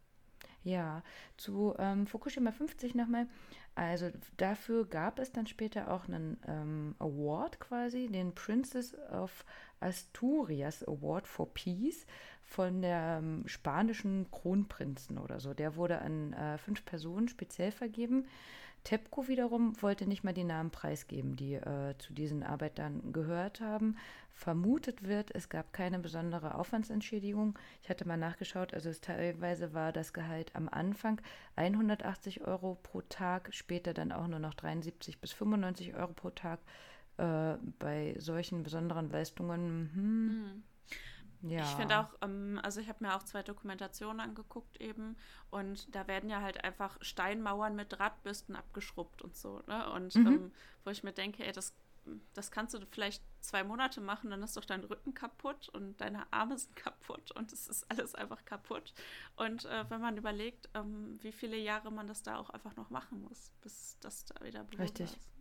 [0.64, 1.04] Ja,
[1.36, 3.28] zu ähm, Fukushima 50 nochmal.
[3.76, 9.46] Also dafür gab es dann später auch einen ähm, Award quasi, den Princess of
[9.82, 12.06] Asturias Award for Peace
[12.44, 15.54] von der ähm, spanischen Kronprinzen oder so.
[15.54, 18.26] Der wurde an äh, fünf Personen speziell vergeben.
[18.84, 23.98] TEPCO wiederum wollte nicht mal die Namen preisgeben, die äh, zu diesen Arbeitern gehört haben.
[24.32, 27.58] Vermutet wird, es gab keine besondere Aufwandsentschädigung.
[27.82, 31.22] Ich hatte mal nachgeschaut, also teilweise war das Gehalt am Anfang
[31.56, 36.60] 180 Euro pro Tag, später dann auch nur noch 73 bis 95 Euro pro Tag.
[37.18, 39.92] Äh, bei solchen besonderen Leistungen.
[39.94, 40.64] Hm, mhm.
[41.44, 41.64] Ja.
[41.64, 45.18] Ich finde auch, ähm, also ich habe mir auch zwei Dokumentationen angeguckt eben
[45.52, 49.92] und da werden ja halt einfach Steinmauern mit Drahtbürsten abgeschrubbt und so, ne?
[49.92, 50.28] Und mhm.
[50.28, 50.52] ähm,
[50.86, 51.76] wo ich mir denke, ey, das,
[52.34, 56.32] das kannst du vielleicht zwei Monate machen, dann ist doch dein Rücken kaputt und deine
[56.32, 58.94] Arme sind kaputt und es ist alles einfach kaputt.
[59.36, 62.90] Und äh, wenn man überlegt, ähm, wie viele Jahre man das da auch einfach noch
[62.90, 65.12] machen muss, bis das da wieder Richtig.
[65.12, 65.33] ist.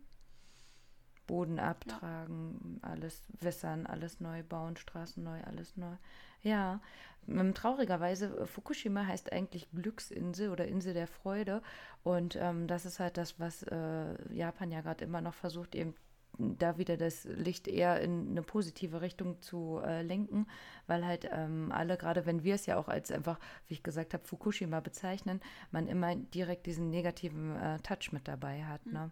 [1.33, 2.89] Boden abtragen, ja.
[2.91, 5.95] alles wässern, alles neu bauen, Straßen neu, alles neu.
[6.43, 6.79] Ja,
[7.27, 11.63] ähm, traurigerweise, äh, Fukushima heißt eigentlich Glücksinsel oder Insel der Freude.
[12.03, 15.95] Und ähm, das ist halt das, was äh, Japan ja gerade immer noch versucht, eben
[16.37, 20.45] da wieder das Licht eher in eine positive Richtung zu äh, lenken,
[20.85, 24.13] weil halt ähm, alle, gerade wenn wir es ja auch als einfach, wie ich gesagt
[24.13, 25.41] habe, Fukushima bezeichnen,
[25.71, 28.85] man immer direkt diesen negativen äh, Touch mit dabei hat.
[28.85, 28.93] Mhm.
[28.93, 29.11] Ne?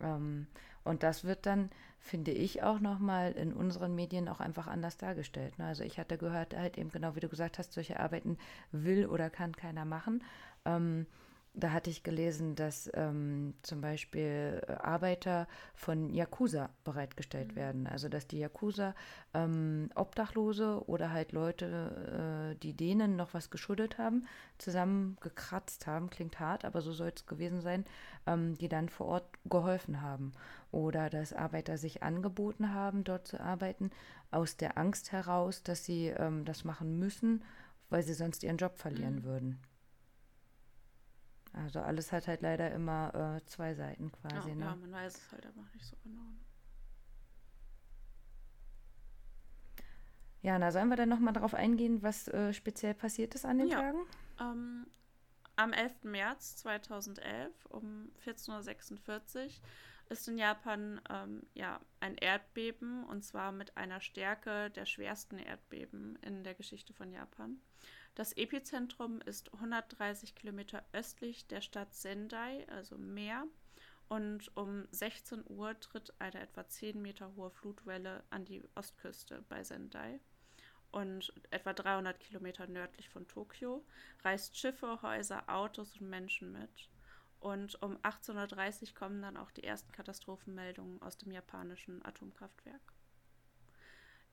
[0.00, 0.46] Ähm,
[0.84, 5.58] und das wird dann, finde ich, auch nochmal in unseren Medien auch einfach anders dargestellt.
[5.58, 5.66] Ne?
[5.66, 8.36] Also ich hatte gehört, halt eben genau wie du gesagt hast, solche Arbeiten
[8.70, 10.22] will oder kann keiner machen.
[10.66, 11.06] Ähm,
[11.56, 17.56] da hatte ich gelesen, dass ähm, zum Beispiel äh, Arbeiter von Yakuza bereitgestellt mhm.
[17.56, 17.86] werden.
[17.86, 18.94] Also dass die Yakuza
[19.34, 24.26] ähm, Obdachlose oder halt Leute, äh, die denen noch was geschuldet haben,
[24.58, 26.10] zusammengekratzt haben.
[26.10, 27.84] Klingt hart, aber so soll es gewesen sein,
[28.26, 30.32] ähm, die dann vor Ort geholfen haben.
[30.72, 33.90] Oder dass Arbeiter sich angeboten haben, dort zu arbeiten,
[34.32, 37.44] aus der Angst heraus, dass sie ähm, das machen müssen,
[37.90, 39.24] weil sie sonst ihren Job verlieren mhm.
[39.24, 39.60] würden.
[41.54, 44.50] Also alles hat halt leider immer äh, zwei Seiten quasi.
[44.50, 44.64] Ja, ne?
[44.64, 46.22] ja, man weiß es halt einfach nicht so genau.
[46.22, 46.38] Ne?
[50.42, 53.68] Ja, na sollen wir dann nochmal darauf eingehen, was äh, speziell passiert ist an den
[53.68, 53.80] ja.
[53.80, 54.06] Tagen?
[54.38, 54.86] Ähm,
[55.56, 56.04] am 11.
[56.04, 59.50] März 2011 um 14.46 Uhr
[60.10, 66.18] ist in Japan ähm, ja, ein Erdbeben und zwar mit einer Stärke der schwersten Erdbeben
[66.20, 67.60] in der Geschichte von Japan.
[68.14, 73.44] Das Epizentrum ist 130 Kilometer östlich der Stadt Sendai, also Meer.
[74.08, 79.64] Und um 16 Uhr tritt eine etwa 10 Meter hohe Flutwelle an die Ostküste bei
[79.64, 80.20] Sendai.
[80.92, 83.84] Und etwa 300 Kilometer nördlich von Tokio
[84.22, 86.88] reißt Schiffe, Häuser, Autos und Menschen mit.
[87.40, 92.93] Und um 18.30 Uhr kommen dann auch die ersten Katastrophenmeldungen aus dem japanischen Atomkraftwerk.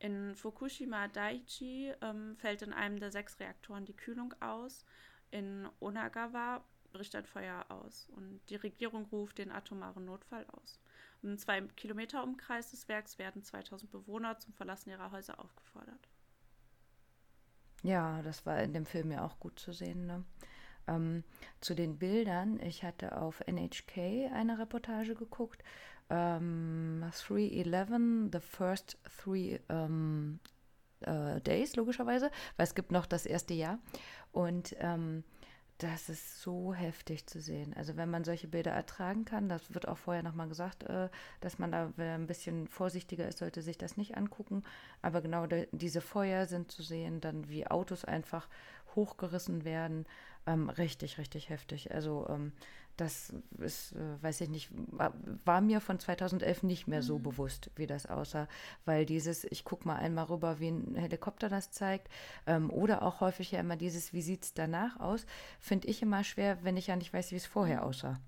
[0.01, 4.83] In Fukushima Daiichi ähm, fällt in einem der sechs Reaktoren die Kühlung aus.
[5.29, 10.81] In Onagawa bricht ein Feuer aus und die Regierung ruft den atomaren Notfall aus.
[11.21, 16.09] Im zwei Kilometer Umkreis des Werks werden 2000 Bewohner zum Verlassen ihrer Häuser aufgefordert.
[17.83, 20.07] Ja, das war in dem Film ja auch gut zu sehen.
[20.07, 20.25] Ne?
[20.87, 21.23] Ähm,
[21.59, 25.63] zu den Bildern, ich hatte auf NHK eine Reportage geguckt
[26.09, 30.39] ähm, 311, the first three ähm,
[31.01, 33.79] äh, days, logischerweise, weil es gibt noch das erste Jahr.
[34.31, 35.23] Und ähm,
[35.81, 37.73] das ist so heftig zu sehen.
[37.75, 41.09] Also wenn man solche Bilder ertragen kann, das wird auch vorher nochmal gesagt, äh,
[41.39, 44.63] dass man da ein bisschen vorsichtiger ist, sollte sich das nicht angucken.
[45.01, 48.47] Aber genau de, diese Feuer sind zu sehen, dann wie Autos einfach
[48.95, 50.05] hochgerissen werden.
[50.45, 51.91] Ähm, richtig, richtig heftig.
[51.91, 52.51] Also ähm,
[53.01, 57.23] das ist, äh, weiß ich nicht, war, mir von 2011 nicht mehr so mhm.
[57.23, 58.47] bewusst, wie das aussah,
[58.85, 62.09] weil dieses, ich gucke mal einmal rüber, wie ein Helikopter das zeigt,
[62.45, 65.25] ähm, oder auch häufig ja immer dieses, wie sieht es danach aus,
[65.59, 67.87] finde ich immer schwer, wenn ich ja nicht weiß, wie es vorher mhm.
[67.87, 68.19] aussah.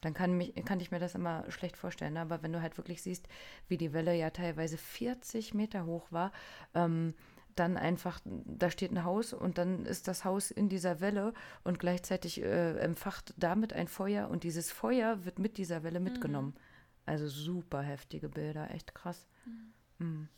[0.00, 2.14] dann kann, mich, kann ich mir das immer schlecht vorstellen.
[2.14, 2.20] Ne?
[2.20, 3.28] Aber wenn du halt wirklich siehst,
[3.66, 6.30] wie die Welle ja teilweise 40 Meter hoch war,
[6.72, 7.14] ähm,
[7.60, 11.78] dann einfach, da steht ein Haus und dann ist das Haus in dieser Welle und
[11.78, 16.54] gleichzeitig äh, empfacht damit ein Feuer und dieses Feuer wird mit dieser Welle mitgenommen.
[16.56, 16.60] Mhm.
[17.04, 19.28] Also super heftige Bilder, echt krass.
[19.44, 20.06] Mhm.
[20.06, 20.28] Mhm.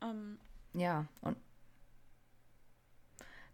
[0.00, 0.08] Um.
[0.08, 0.38] Ähm.
[0.74, 1.36] Ja, und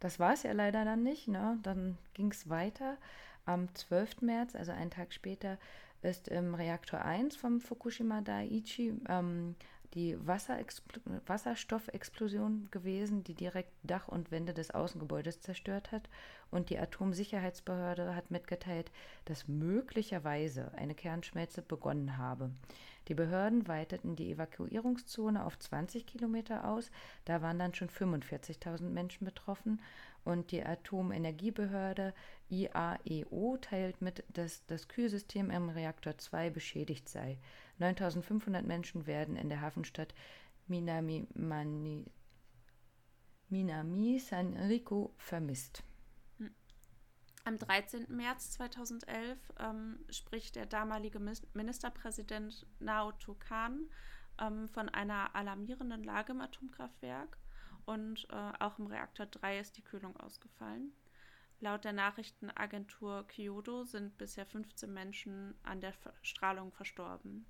[0.00, 1.28] das war es ja leider dann nicht.
[1.28, 1.58] Ne?
[1.62, 2.98] Dann ging es weiter.
[3.46, 4.20] Am 12.
[4.20, 5.58] März, also einen Tag später,
[6.02, 9.54] ist im Reaktor 1 vom Fukushima Daiichi ähm,
[9.94, 16.08] die Wasserstoffexplosion gewesen, die direkt Dach und Wände des Außengebäudes zerstört hat.
[16.50, 18.90] Und die Atomsicherheitsbehörde hat mitgeteilt,
[19.24, 22.50] dass möglicherweise eine Kernschmelze begonnen habe.
[23.08, 26.90] Die Behörden weiteten die Evakuierungszone auf 20 Kilometer aus.
[27.26, 29.80] Da waren dann schon 45.000 Menschen betroffen.
[30.24, 32.14] Und die Atomenergiebehörde
[32.48, 37.38] IAEO teilt mit, dass das Kühlsystem im Reaktor 2 beschädigt sei.
[37.78, 40.14] 9500 Menschen werden in der Hafenstadt
[40.66, 42.06] Minami, Mani,
[43.50, 45.82] Minami San Rico vermisst.
[47.46, 48.06] Am 13.
[48.08, 51.20] März 2011 ähm, spricht der damalige
[51.52, 53.90] Ministerpräsident Naoto Kan
[54.40, 57.36] ähm, von einer alarmierenden Lage im Atomkraftwerk
[57.86, 60.92] und äh, auch im Reaktor 3 ist die Kühlung ausgefallen.
[61.60, 67.46] Laut der Nachrichtenagentur Kyoto sind bisher 15 Menschen an der Strahlung verstorben.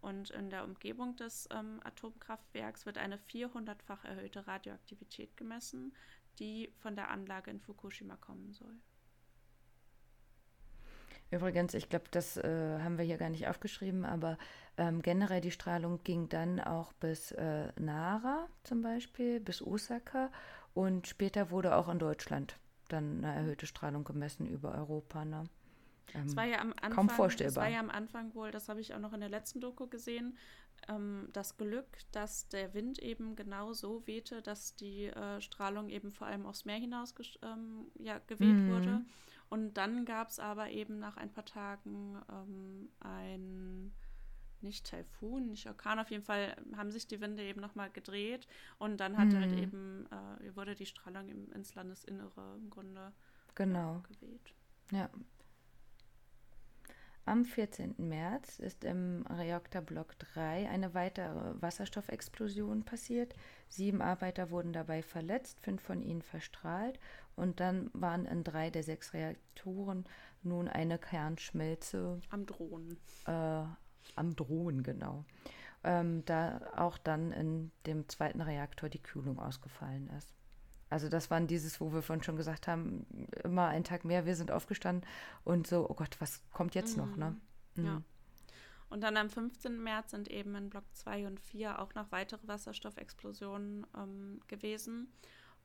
[0.00, 5.94] Und in der Umgebung des ähm, Atomkraftwerks wird eine 400-fach erhöhte Radioaktivität gemessen,
[6.38, 8.76] die von der Anlage in Fukushima kommen soll.
[11.30, 14.38] Übrigens, ich glaube, das äh, haben wir hier gar nicht aufgeschrieben, aber
[14.76, 20.30] ähm, generell die Strahlung ging dann auch bis äh, Nara zum Beispiel, bis Osaka
[20.74, 22.56] und später wurde auch in Deutschland
[22.88, 25.24] dann eine erhöhte Strahlung gemessen über Europa.
[25.24, 25.44] Ne?
[26.14, 27.54] Ähm, das war ja am Anfang, kaum vorstellbar.
[27.54, 29.86] Das war ja am Anfang wohl, das habe ich auch noch in der letzten Doku
[29.86, 30.36] gesehen,
[30.88, 36.12] ähm, das Glück, dass der Wind eben genau so wehte, dass die äh, Strahlung eben
[36.12, 38.70] vor allem aufs Meer hinaus ähm, ja, geweht mhm.
[38.70, 39.04] wurde.
[39.50, 43.92] Und dann gab es aber eben nach ein paar Tagen ähm, ein
[44.64, 48.98] nicht Taifun, nicht Orkan, auf jeden Fall haben sich die Winde eben nochmal gedreht und
[48.98, 49.56] dann hat halt mhm.
[49.56, 50.06] halt eben,
[50.40, 53.12] äh, wurde die Strahlung im, ins Landesinnere im Grunde
[53.54, 53.98] genau.
[53.98, 54.54] Äh, geweht.
[54.90, 55.10] Ja.
[57.26, 57.94] Am 14.
[57.96, 63.34] März ist im Reaktor Block 3 eine weitere Wasserstoffexplosion passiert.
[63.68, 67.00] Sieben Arbeiter wurden dabei verletzt, fünf von ihnen verstrahlt
[67.36, 70.04] und dann waren in drei der sechs Reaktoren
[70.42, 72.20] nun eine Kernschmelze.
[72.30, 72.98] Am Drohen.
[73.26, 73.64] Äh,
[74.16, 75.24] am Drohen, genau.
[75.82, 80.34] Ähm, da auch dann in dem zweiten Reaktor die Kühlung ausgefallen ist.
[80.90, 83.06] Also das waren dieses, wo wir vorhin schon gesagt haben,
[83.42, 85.08] immer einen Tag mehr, wir sind aufgestanden
[85.42, 87.02] und so, oh Gott, was kommt jetzt mhm.
[87.02, 87.36] noch, ne?
[87.74, 87.84] Mhm.
[87.84, 88.02] Ja.
[88.90, 89.82] Und dann am 15.
[89.82, 95.08] März sind eben in Block 2 und 4 auch noch weitere Wasserstoffexplosionen ähm, gewesen.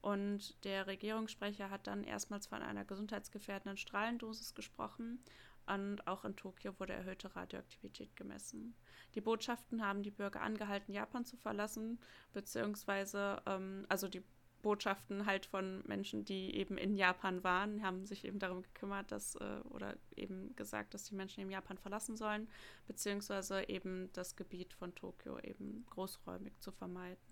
[0.01, 5.23] Und der Regierungssprecher hat dann erstmals von einer gesundheitsgefährdenden Strahlendosis gesprochen.
[5.67, 8.75] Und auch in Tokio wurde erhöhte Radioaktivität gemessen.
[9.13, 11.99] Die Botschaften haben die Bürger angehalten, Japan zu verlassen,
[12.33, 14.23] beziehungsweise, ähm, also die
[14.61, 19.35] Botschaften halt von Menschen, die eben in Japan waren, haben sich eben darum gekümmert, dass
[19.35, 22.49] äh, oder eben gesagt, dass die Menschen eben Japan verlassen sollen,
[22.87, 27.28] beziehungsweise eben das Gebiet von Tokio eben großräumig zu vermeiden.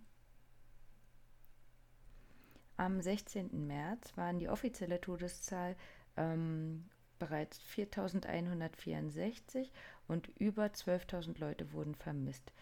[2.78, 3.68] Am 16.
[3.68, 5.76] März waren die offizielle Todeszahl
[6.16, 6.86] ähm,
[7.20, 9.70] bereits 4.164
[10.08, 12.54] und über 12.000 Leute wurden vermisst.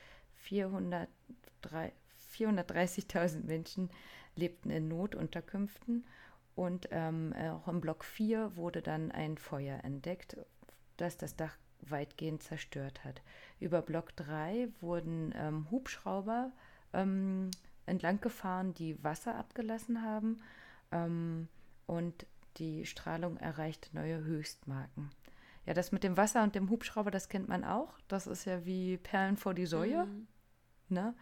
[0.48, 3.90] 430.000 Menschen
[4.36, 6.06] lebten in Notunterkünften
[6.56, 10.38] und ähm, auch im Block 4 wurde dann ein Feuer entdeckt,
[10.96, 13.22] das das Dach weitgehend zerstört hat.
[13.60, 16.54] Über Block 3 wurden ähm, Hubschrauber
[16.94, 17.52] ähm,
[17.86, 20.42] entlang gefahren, die Wasser abgelassen haben
[20.92, 21.48] ähm,
[21.86, 22.26] und
[22.58, 25.10] die Strahlung erreicht neue Höchstmarken.
[25.66, 27.98] Ja, das mit dem Wasser und dem Hubschrauber, das kennt man auch.
[28.08, 30.06] Das ist ja wie Perlen vor die Säue.
[30.06, 30.28] Mhm.
[30.90, 31.16] Ne?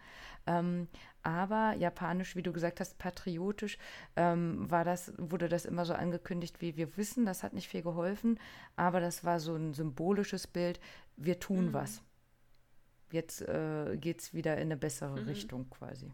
[0.45, 0.89] Ähm,
[1.21, 3.77] aber japanisch, wie du gesagt hast, patriotisch
[4.17, 7.81] ähm, war das, wurde das immer so angekündigt, wie wir wissen, das hat nicht viel
[7.81, 8.37] geholfen,
[8.75, 10.81] aber das war so ein symbolisches Bild,
[11.15, 11.73] wir tun mhm.
[11.73, 12.01] was.
[13.11, 15.27] Jetzt äh, geht es wieder in eine bessere mhm.
[15.27, 16.11] Richtung quasi.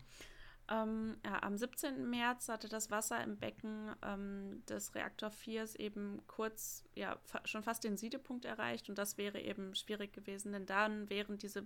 [0.71, 2.07] Ähm, ja, am 17.
[2.07, 7.63] März hatte das Wasser im Becken ähm, des Reaktor 4 eben kurz, ja, fa schon
[7.63, 11.65] fast den Siedepunkt erreicht und das wäre eben schwierig gewesen, denn dann wären diese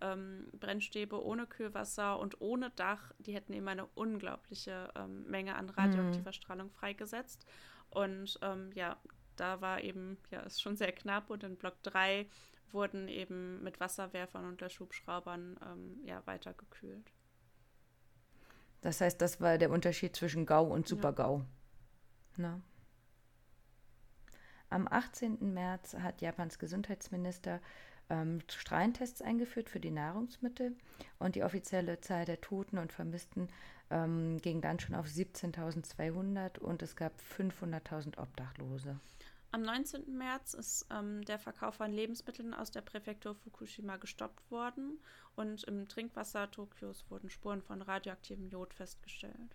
[0.00, 5.68] ähm, Brennstäbe ohne Kühlwasser und ohne Dach, die hätten eben eine unglaubliche ähm, Menge an
[5.70, 6.34] radioaktiver mhm.
[6.34, 7.44] Strahlung freigesetzt
[7.90, 8.96] und ähm, ja,
[9.34, 12.28] da war eben, ja, ist schon sehr knapp und in Block 3
[12.70, 17.12] wurden eben mit Wasserwerfern und Löschhubschraubern ähm, ja, weitergekühlt.
[18.84, 21.42] Das heißt, das war der Unterschied zwischen GAU und Super-GAU.
[22.36, 22.60] Ja.
[24.68, 25.54] Am 18.
[25.54, 27.60] März hat Japans Gesundheitsminister
[28.10, 30.76] ähm, Strahlentests eingeführt für die Nahrungsmittel
[31.18, 33.48] und die offizielle Zahl der Toten und Vermissten
[33.88, 39.00] ähm, ging dann schon auf 17.200 und es gab 500.000 Obdachlose.
[39.54, 40.18] Am 19.
[40.18, 44.98] März ist ähm, der Verkauf von Lebensmitteln aus der Präfektur Fukushima gestoppt worden
[45.36, 49.54] und im Trinkwasser Tokios wurden Spuren von radioaktivem Jod festgestellt.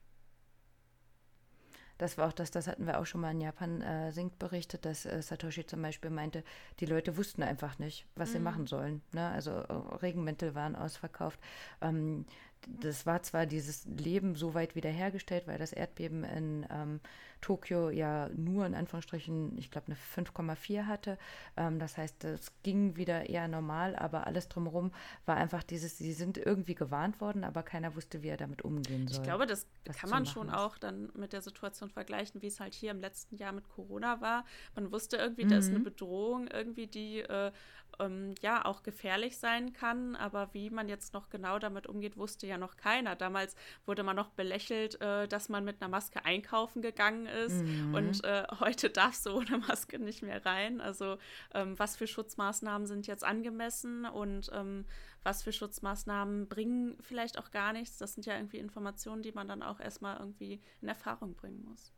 [1.97, 4.85] Das war auch das, das hatten wir auch schon mal in Japan äh, Sync berichtet,
[4.85, 6.45] dass äh, Satoshi zum Beispiel meinte,
[6.79, 8.33] die Leute wussten einfach nicht, was mhm.
[8.33, 9.01] sie machen sollen.
[9.11, 9.29] Ne?
[9.29, 11.41] Also äh, Regenmäntel waren ausverkauft.
[11.81, 12.25] Ähm,
[12.67, 16.99] das war zwar dieses Leben so weit wiederhergestellt, weil das Erdbeben in ähm,
[17.41, 21.17] Tokio ja nur in Anführungsstrichen, ich glaube, eine 5,4 hatte.
[21.57, 24.91] Ähm, das heißt, es ging wieder eher normal, aber alles drumherum
[25.25, 29.07] war einfach dieses, sie sind irgendwie gewarnt worden, aber keiner wusste, wie er damit umgehen
[29.07, 29.17] soll.
[29.17, 30.53] Ich glaube, das kann man schon ist.
[30.53, 34.21] auch dann mit der Situation vergleichen, wie es halt hier im letzten Jahr mit Corona
[34.21, 34.45] war.
[34.75, 35.49] Man wusste irgendwie, mhm.
[35.49, 35.83] da ist eine mhm.
[35.83, 37.51] Bedrohung irgendwie, die äh,
[37.99, 42.47] ähm, ja auch gefährlich sein kann, aber wie man jetzt noch genau damit umgeht, wusste
[42.49, 43.15] ja noch keiner.
[43.15, 47.93] Damals wurde man noch belächelt, äh, dass man mit einer Maske einkaufen gegangen ist mhm.
[47.93, 50.81] und äh, heute darfst du ohne Maske nicht mehr rein.
[50.81, 51.17] Also
[51.53, 54.85] ähm, was für Schutzmaßnahmen sind jetzt angemessen und ähm,
[55.23, 57.97] was für Schutzmaßnahmen bringen vielleicht auch gar nichts.
[57.97, 61.93] Das sind ja irgendwie Informationen, die man dann auch erstmal irgendwie in Erfahrung bringen muss.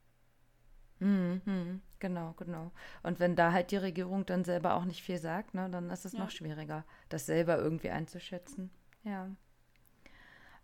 [1.02, 2.72] Mhm, genau, genau.
[3.02, 6.06] Und wenn da halt die Regierung dann selber auch nicht viel sagt, ne, dann ist
[6.06, 6.20] es ja.
[6.20, 8.70] noch schwieriger, das selber irgendwie einzuschätzen.
[9.04, 9.28] Ja.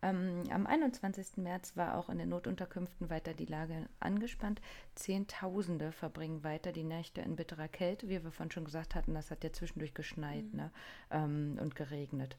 [0.04, 1.38] Ähm, am 21.
[1.38, 4.62] März war auch in den Notunterkünften weiter die Lage angespannt.
[4.96, 9.16] Zehntausende verbringen weiter die Nächte in bitterer Kälte, wie wir vorhin schon gesagt hatten.
[9.16, 10.58] Das hat ja zwischendurch geschneit mhm.
[10.58, 10.72] ne,
[11.10, 12.38] ähm, und geregnet.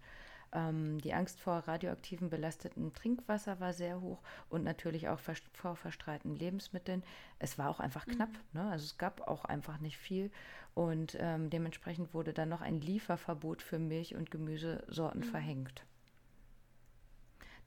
[0.52, 5.20] Ähm, die Angst vor radioaktivem belasteten Trinkwasser war sehr hoch und natürlich auch
[5.52, 7.02] vor verstrahlten Lebensmitteln.
[7.38, 8.12] Es war auch einfach mhm.
[8.12, 8.70] knapp, ne?
[8.70, 10.30] also es gab auch einfach nicht viel
[10.74, 15.24] und ähm, dementsprechend wurde dann noch ein Lieferverbot für Milch- und Gemüsesorten mhm.
[15.24, 15.84] verhängt.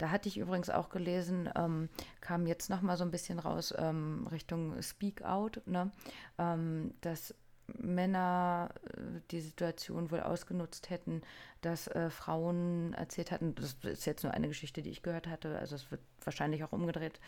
[0.02, 1.88] Da hatte ich übrigens auch gelesen, ähm,
[2.22, 5.92] kam jetzt noch mal so ein bisschen raus ähm, Richtung Speak Out, ne?
[6.40, 7.36] ähm, dass
[7.78, 11.22] Männer äh, die Situation wohl ausgenutzt hätten,
[11.62, 15.60] dass äh, Frauen erzählt hatten, das ist jetzt nur eine Geschichte, die ich gehört hatte,
[15.60, 17.20] also es wird wahrscheinlich auch umgedreht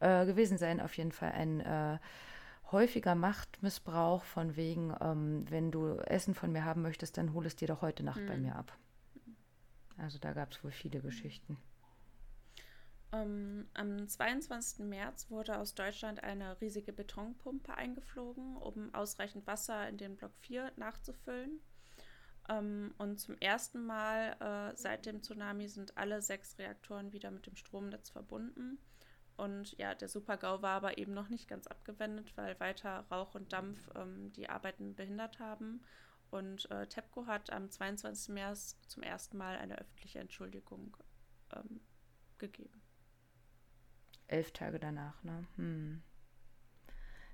[0.00, 1.98] äh, gewesen sein, auf jeden Fall ein äh,
[2.70, 7.56] häufiger Machtmissbrauch von wegen, ähm, wenn du Essen von mir haben möchtest, dann hol es
[7.56, 8.26] dir doch heute Nacht mhm.
[8.26, 8.72] bei mir ab.
[9.98, 11.58] Also da gab es wohl viele Geschichten.
[13.14, 14.86] Ähm, am 22.
[14.86, 20.72] März wurde aus Deutschland eine riesige Betonpumpe eingeflogen, um ausreichend Wasser in den Block 4
[20.76, 21.60] nachzufüllen.
[22.48, 27.46] Ähm, und zum ersten Mal äh, seit dem Tsunami sind alle sechs Reaktoren wieder mit
[27.46, 28.78] dem Stromnetz verbunden.
[29.36, 33.52] Und ja, der Super-GAU war aber eben noch nicht ganz abgewendet, weil weiter Rauch und
[33.52, 35.82] Dampf ähm, die Arbeiten behindert haben.
[36.30, 38.34] Und äh, TEPCO hat am 22.
[38.34, 40.96] März zum ersten Mal eine öffentliche Entschuldigung
[41.54, 41.80] ähm,
[42.38, 42.81] gegeben
[44.32, 45.22] elf Tage danach.
[45.22, 45.44] Ne?
[45.56, 46.02] Hm.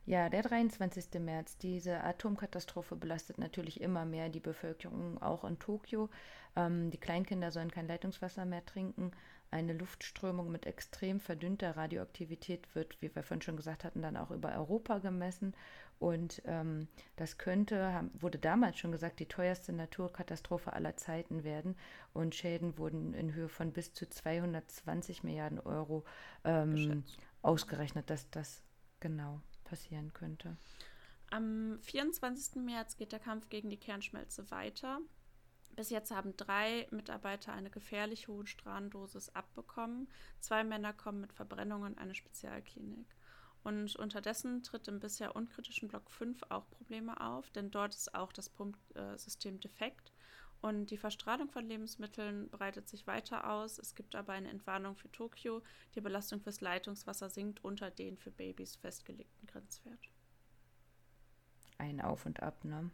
[0.08, 1.20] Ja, der 23.
[1.20, 1.58] März.
[1.58, 6.08] Diese Atomkatastrophe belastet natürlich immer mehr die Bevölkerung, auch in Tokio.
[6.56, 9.10] Ähm, die Kleinkinder sollen kein Leitungswasser mehr trinken.
[9.50, 14.30] Eine Luftströmung mit extrem verdünnter Radioaktivität wird, wie wir vorhin schon gesagt hatten, dann auch
[14.30, 15.54] über Europa gemessen.
[15.98, 21.76] Und ähm, das könnte, haben, wurde damals schon gesagt, die teuerste Naturkatastrophe aller Zeiten werden.
[22.12, 26.04] Und Schäden wurden in Höhe von bis zu 220 Milliarden Euro
[26.44, 27.04] ähm,
[27.42, 28.62] ausgerechnet, dass das
[29.00, 30.56] genau passieren könnte.
[31.30, 32.62] Am 24.
[32.62, 35.00] März geht der Kampf gegen die Kernschmelze weiter.
[35.76, 40.08] Bis jetzt haben drei Mitarbeiter eine gefährlich hohe Strahlendosis abbekommen.
[40.40, 43.06] Zwei Männer kommen mit Verbrennungen in eine Spezialklinik.
[43.68, 48.32] Und unterdessen tritt im bisher unkritischen Block 5 auch Probleme auf, denn dort ist auch
[48.32, 50.10] das Pumpsystem defekt.
[50.62, 53.78] Und die Verstrahlung von Lebensmitteln breitet sich weiter aus.
[53.78, 55.62] Es gibt aber eine Entwarnung für Tokio.
[55.94, 60.08] Die Belastung fürs Leitungswasser sinkt unter den für Babys festgelegten Grenzwert.
[61.76, 62.90] Ein Auf und Ab, ne?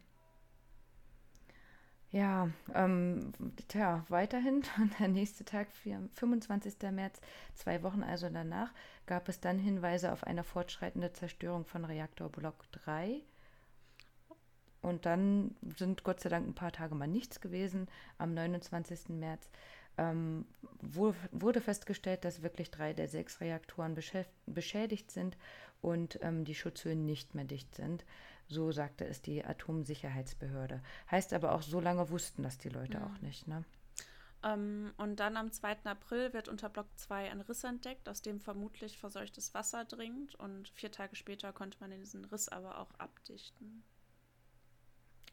[2.15, 3.33] Ja, ähm,
[3.67, 4.63] tja, weiterhin,
[4.99, 6.75] der nächste Tag, 25.
[6.93, 7.19] März,
[7.55, 8.71] zwei Wochen also danach,
[9.05, 13.19] gab es dann Hinweise auf eine fortschreitende Zerstörung von Reaktorblock 3.
[14.81, 17.89] Und dann sind Gott sei Dank ein paar Tage mal nichts gewesen.
[18.17, 19.09] Am 29.
[19.09, 19.49] März
[19.97, 20.45] ähm,
[20.79, 23.93] wurde festgestellt, dass wirklich drei der sechs Reaktoren
[24.45, 25.35] beschädigt sind
[25.81, 28.05] und ähm, die Schutzhöhen nicht mehr dicht sind.
[28.47, 30.81] So sagte es die Atomsicherheitsbehörde.
[31.09, 33.03] Heißt aber auch, so lange wussten das die Leute Mhm.
[33.03, 33.47] auch nicht.
[33.47, 33.63] Ne?
[34.43, 35.77] Ähm, und dann am 2.
[35.85, 40.35] April wird unter Block 2 ein Riss entdeckt, aus dem vermutlich verseuchtes Wasser dringt.
[40.35, 43.83] Und vier Tage später konnte man diesen Riss aber auch abdichten.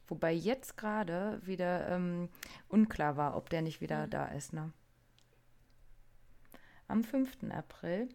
[0.07, 2.29] Wobei jetzt gerade wieder ähm,
[2.67, 4.09] unklar war, ob der nicht wieder Mhm.
[4.09, 4.53] da ist.
[4.53, 4.71] Ne?
[6.87, 7.51] Am 5.
[7.51, 8.09] April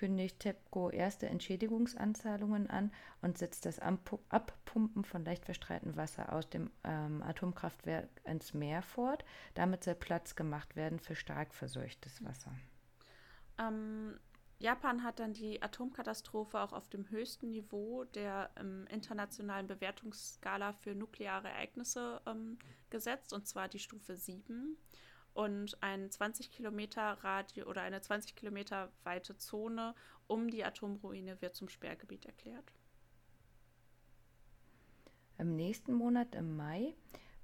[0.00, 2.90] kündigt TEPCO erste Entschädigungsanzahlungen an
[3.20, 9.26] und setzt das Abpumpen von leicht verstrahletem Wasser aus dem ähm, Atomkraftwerk ins Meer fort.
[9.52, 12.50] Damit soll Platz gemacht werden für stark verseuchtes Wasser.
[13.58, 14.18] Ähm,
[14.58, 20.94] Japan hat dann die Atomkatastrophe auch auf dem höchsten Niveau der ähm, internationalen Bewertungsskala für
[20.94, 24.78] nukleare Ereignisse ähm, gesetzt, und zwar die Stufe 7.
[25.34, 29.94] Und ein 20 Kilometer Radio oder eine 20 Kilometer weite Zone
[30.26, 32.72] um die Atomruine wird zum Sperrgebiet erklärt.
[35.38, 36.94] Im nächsten Monat, im Mai,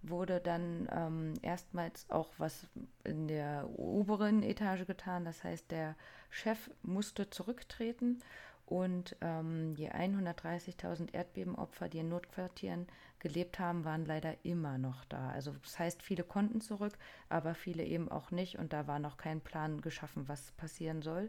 [0.03, 2.69] wurde dann ähm, erstmals auch was
[3.05, 5.25] in der oberen Etage getan.
[5.25, 5.97] Das heißt, der
[6.31, 8.21] Chef musste zurücktreten
[8.67, 12.87] und ähm, die 130.000 Erdbebenopfer, die in Notquartieren
[13.27, 15.31] gelebt haben, waren leider immer noch da.
[15.31, 16.97] Also das heißt, viele konnten zurück,
[17.29, 21.29] aber viele eben auch nicht und da war noch kein Plan geschaffen, was passieren soll.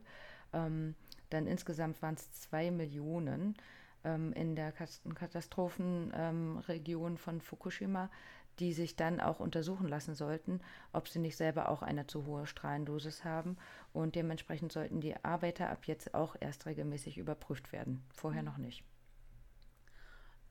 [0.53, 0.93] Ähm,
[1.31, 3.55] dann insgesamt waren es zwei Millionen
[4.03, 8.11] ähm, in der Katastrophenregion ähm, von Fukushima,
[8.59, 10.61] die sich dann auch untersuchen lassen sollten,
[10.93, 13.57] ob sie nicht selber auch eine zu hohe Strahlendosis haben.
[13.91, 18.03] Und dementsprechend sollten die Arbeiter ab jetzt auch erst regelmäßig überprüft werden.
[18.13, 18.83] Vorher noch nicht.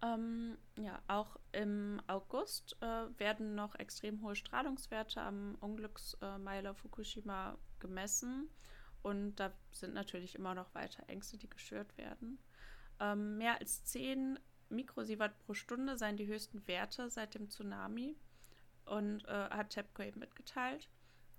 [0.02, 8.50] Ähm, ja, auch im August äh, werden noch extrem hohe Strahlungswerte am Unglücksmeiler Fukushima gemessen.
[9.02, 12.38] Und da sind natürlich immer noch weiter Ängste, die geschürt werden.
[13.00, 14.38] Ähm, mehr als 10
[14.68, 18.16] Mikrosievert pro Stunde seien die höchsten Werte seit dem Tsunami
[18.84, 20.88] und äh, hat TEPCO eben mitgeteilt.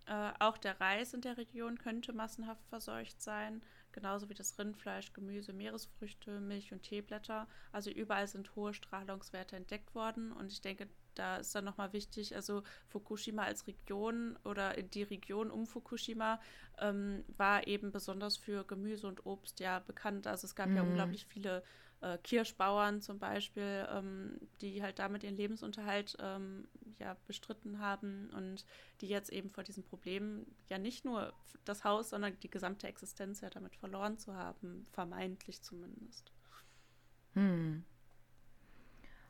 [0.06, 3.62] Äh, auch der Reis in der Region könnte massenhaft verseucht sein,
[3.98, 7.48] genauso wie das Rindfleisch, Gemüse, Meeresfrüchte, Milch und Teeblätter.
[7.72, 12.36] Also überall sind hohe Strahlungswerte entdeckt worden und ich denke, da ist dann nochmal wichtig,
[12.36, 16.40] also Fukushima als Region oder die Region um Fukushima
[16.80, 20.28] ähm, war eben besonders für Gemüse und Obst ja bekannt.
[20.28, 20.84] Also es gab ja Mhm.
[20.84, 21.64] unglaublich viele
[22.02, 26.68] äh, Kirschbauern zum Beispiel, ähm, die halt damit ihren Lebensunterhalt ähm,
[27.00, 28.66] ja bestritten haben und
[29.02, 31.34] die jetzt eben vor diesem Problem ja nicht nur
[31.66, 36.32] das Haus, sondern die gesamte Existenz ja damit verloren zu haben, vermeintlich zumindest.
[37.34, 37.84] Hm.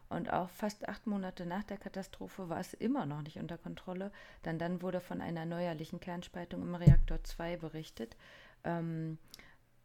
[0.09, 4.11] Und auch fast acht Monate nach der Katastrophe war es immer noch nicht unter Kontrolle,
[4.45, 8.15] denn dann wurde von einer neuerlichen Kernspaltung im Reaktor 2 berichtet,
[8.63, 9.18] ähm,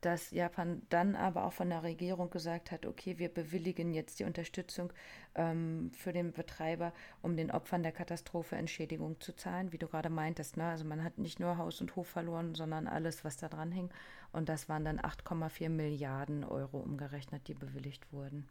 [0.03, 4.24] dass Japan dann aber auch von der Regierung gesagt hat, okay, wir bewilligen jetzt die
[4.24, 4.92] Unterstützung
[5.36, 6.92] ähm, für den Betreiber,
[7.22, 10.57] um den Opfern der Katastrophe Entschädigung zu zahlen, wie du gerade meintest.
[10.57, 10.64] Ne?
[10.64, 13.90] Also man hat nicht nur Haus und Hof verloren, sondern alles, was da dran hing.
[14.32, 18.48] Und das waren dann 8,4 Milliarden Euro umgerechnet, die bewilligt wurden.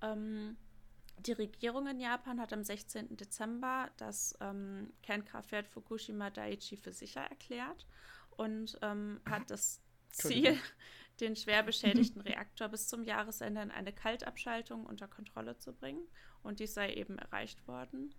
[0.00, 0.56] Ähm,
[1.18, 3.16] die Regierung in Japan hat am 16.
[3.16, 7.86] Dezember das ähm, Kernkraftwerk Fukushima Daiichi für sicher erklärt
[8.36, 10.58] und ähm, hat das Ziel,
[11.20, 16.06] den schwer beschädigten Reaktor bis zum Jahresende in eine Kaltabschaltung unter Kontrolle zu bringen.
[16.42, 18.14] Und dies sei eben erreicht worden.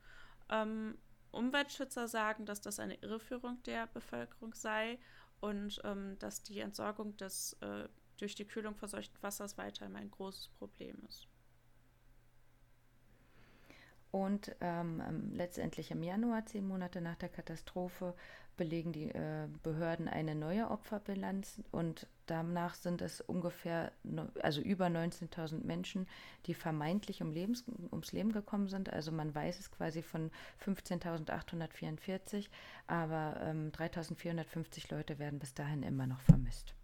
[0.50, 0.98] Ähm,
[1.32, 5.00] Umweltschützer sagen, dass das eine Irreführung der Bevölkerung sei
[5.40, 7.88] und ähm, dass die Entsorgung des äh,
[8.18, 11.28] durch die Kühlung verseuchten Wassers weiterhin ein großes Problem ist.
[14.12, 18.16] Und ähm, letztendlich im Januar, zehn Monate nach der Katastrophe,
[18.60, 23.93] belegen die äh, Behörden eine neue Opferbilanz und danach sind es ungefähr,
[24.41, 26.07] also über 19.000 Menschen,
[26.45, 28.91] die vermeintlich um Lebens, ums Leben gekommen sind.
[28.91, 30.30] Also man weiß es quasi von
[30.64, 32.49] 15.844,
[32.86, 36.76] aber ähm, 3.450 Leute werden bis dahin immer noch vermisst.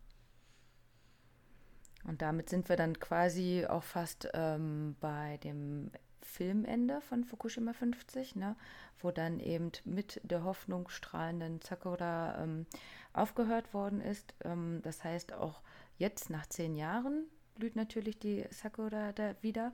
[2.05, 5.91] Und damit sind wir dann quasi auch fast ähm, bei dem
[6.25, 8.55] Filmende von Fukushima 50, ne,
[8.99, 12.65] wo dann eben mit der Hoffnung strahlenden Sakura ähm,
[13.13, 14.33] aufgehört worden ist.
[14.43, 15.61] Ähm, das heißt, auch
[15.97, 19.73] jetzt nach zehn Jahren blüht natürlich die Sakura da wieder.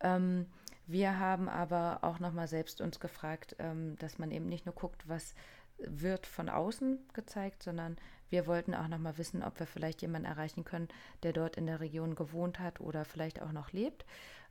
[0.00, 0.46] Ähm,
[0.86, 5.08] wir haben aber auch nochmal selbst uns gefragt, ähm, dass man eben nicht nur guckt,
[5.08, 5.34] was
[5.78, 7.96] wird von außen gezeigt, sondern
[8.28, 10.88] wir wollten auch nochmal wissen, ob wir vielleicht jemanden erreichen können,
[11.22, 14.04] der dort in der Region gewohnt hat oder vielleicht auch noch lebt.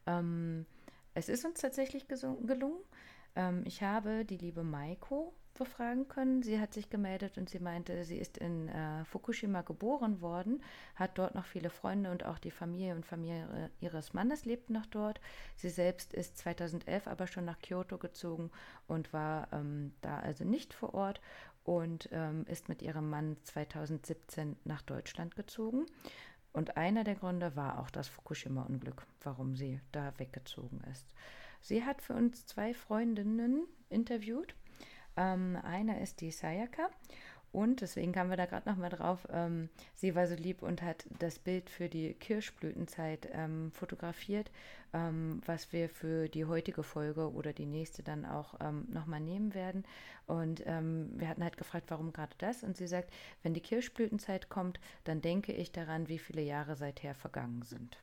[0.06, 0.66] Ähm,
[1.14, 2.80] es ist uns tatsächlich gelungen.
[3.36, 6.42] Ähm, ich habe die liebe Maiko befragen können.
[6.42, 10.64] Sie hat sich gemeldet und sie meinte, sie ist in äh, Fukushima geboren worden,
[10.96, 14.86] hat dort noch viele Freunde und auch die Familie und Familie ihres Mannes lebt noch
[14.86, 15.20] dort.
[15.58, 18.52] Sie selbst ist 2011 aber schon nach Kyoto gezogen
[18.88, 21.22] und war ähm, da also nicht vor Ort
[21.66, 25.86] und ähm, ist mit ihrem Mann 2017 nach Deutschland gezogen.
[26.52, 31.14] Und einer der Gründe war auch das Fukushima-Unglück, warum sie da weggezogen ist.
[31.62, 34.56] Sie hat für uns zwei Freundinnen interviewt.
[35.18, 36.90] Ähm, eine ist die Sayaka
[37.52, 39.28] und deswegen kamen wir da gerade nochmal drauf.
[39.32, 44.52] Ähm, sie war so lieb und hat das Bild für die Kirschblütenzeit ähm, fotografiert,
[44.94, 49.56] ähm, was wir für die heutige Folge oder die nächste dann auch ähm, nochmal nehmen
[49.56, 49.84] werden.
[50.28, 52.64] Und ähm, wir hatten halt gefragt, warum gerade das?
[52.64, 57.16] Und sie sagt, wenn die Kirschblütenzeit kommt, dann denke ich daran, wie viele Jahre seither
[57.16, 57.98] vergangen sind.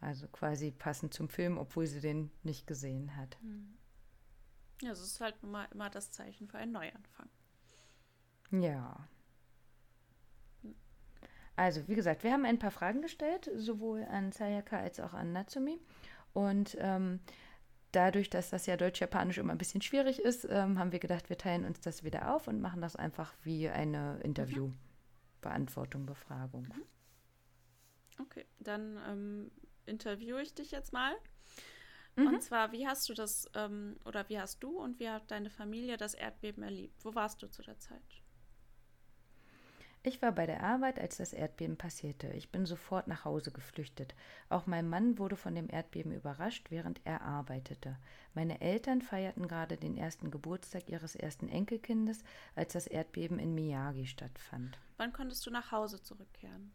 [0.00, 3.38] Also quasi passend zum Film, obwohl sie den nicht gesehen hat.
[3.40, 3.76] Hm.
[4.82, 7.28] Ja, es ist halt immer, immer das Zeichen für einen Neuanfang.
[8.50, 9.08] Ja.
[11.56, 15.32] Also, wie gesagt, wir haben ein paar Fragen gestellt, sowohl an Sayaka als auch an
[15.32, 15.80] Natsumi.
[16.34, 17.20] Und ähm,
[17.92, 21.38] dadurch, dass das ja Deutsch-Japanisch immer ein bisschen schwierig ist, ähm, haben wir gedacht, wir
[21.38, 26.64] teilen uns das wieder auf und machen das einfach wie eine Interview-Beantwortung, Befragung.
[26.64, 26.82] Mhm.
[28.20, 29.50] Okay, dann ähm,
[29.86, 31.14] interviewe ich dich jetzt mal.
[32.16, 32.28] Mhm.
[32.28, 35.50] Und zwar, wie hast du das, ähm, oder wie hast du und wie hat deine
[35.50, 37.02] Familie das Erdbeben erlebt?
[37.02, 38.22] Wo warst du zu der Zeit?
[40.06, 42.28] Ich war bei der Arbeit, als das Erdbeben passierte.
[42.28, 44.14] Ich bin sofort nach Hause geflüchtet.
[44.48, 47.96] Auch mein Mann wurde von dem Erdbeben überrascht, während er arbeitete.
[48.32, 52.22] Meine Eltern feierten gerade den ersten Geburtstag ihres ersten Enkelkindes,
[52.54, 54.78] als das Erdbeben in Miyagi stattfand.
[54.96, 56.70] Wann konntest du nach Hause zurückkehren?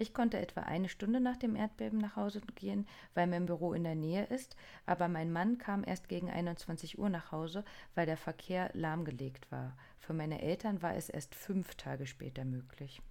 [0.00, 3.84] Ich konnte etwa eine Stunde nach dem Erdbeben nach Hause gehen, weil mein Büro in
[3.84, 8.16] der Nähe ist, aber mein Mann kam erst gegen 21 Uhr nach Hause, weil der
[8.16, 9.76] Verkehr lahmgelegt war.
[9.98, 13.02] Für meine Eltern war es erst fünf Tage später möglich.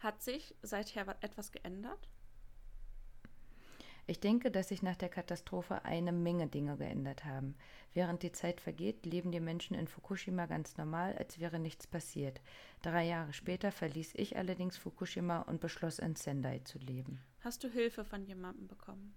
[0.00, 2.08] Hat sich seither etwas geändert?
[4.10, 7.54] Ich denke, dass sich nach der Katastrophe eine Menge Dinge geändert haben.
[7.92, 12.40] Während die Zeit vergeht, leben die Menschen in Fukushima ganz normal, als wäre nichts passiert.
[12.80, 17.20] Drei Jahre später verließ ich allerdings Fukushima und beschloss, in Sendai zu leben.
[17.40, 19.14] Hast du Hilfe von jemandem bekommen?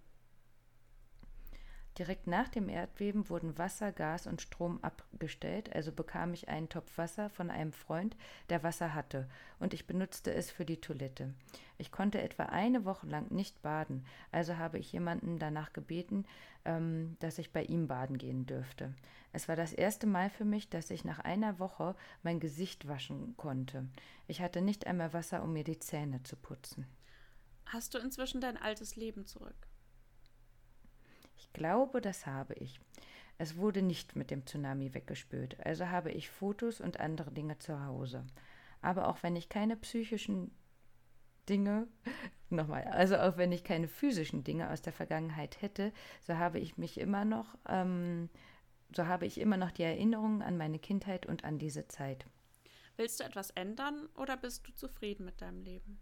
[2.01, 6.97] Direkt nach dem Erdbeben wurden Wasser, Gas und Strom abgestellt, also bekam ich einen Topf
[6.97, 8.17] Wasser von einem Freund,
[8.49, 9.29] der Wasser hatte,
[9.59, 11.31] und ich benutzte es für die Toilette.
[11.77, 16.25] Ich konnte etwa eine Woche lang nicht baden, also habe ich jemanden danach gebeten,
[16.65, 18.95] ähm, dass ich bei ihm baden gehen dürfte.
[19.31, 21.93] Es war das erste Mal für mich, dass ich nach einer Woche
[22.23, 23.87] mein Gesicht waschen konnte.
[24.25, 26.87] Ich hatte nicht einmal Wasser, um mir die Zähne zu putzen.
[27.67, 29.67] Hast du inzwischen dein altes Leben zurück?
[31.53, 32.79] Glaube, das habe ich.
[33.37, 37.83] Es wurde nicht mit dem Tsunami weggespült, also habe ich Fotos und andere Dinge zu
[37.83, 38.25] Hause.
[38.81, 40.51] Aber auch wenn ich keine psychischen
[41.49, 41.87] Dinge,
[42.49, 45.91] nochmal, also auch wenn ich keine physischen Dinge aus der Vergangenheit hätte,
[46.21, 48.29] so habe ich mich immer noch, ähm,
[48.95, 52.25] so habe ich immer noch die Erinnerungen an meine Kindheit und an diese Zeit.
[52.97, 55.99] Willst du etwas ändern oder bist du zufrieden mit deinem Leben?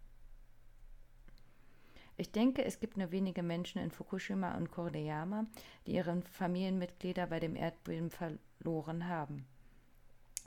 [2.16, 5.46] Ich denke, es gibt nur wenige Menschen in Fukushima und Koreyama,
[5.86, 9.46] die ihre Familienmitglieder bei dem Erdbeben verloren haben.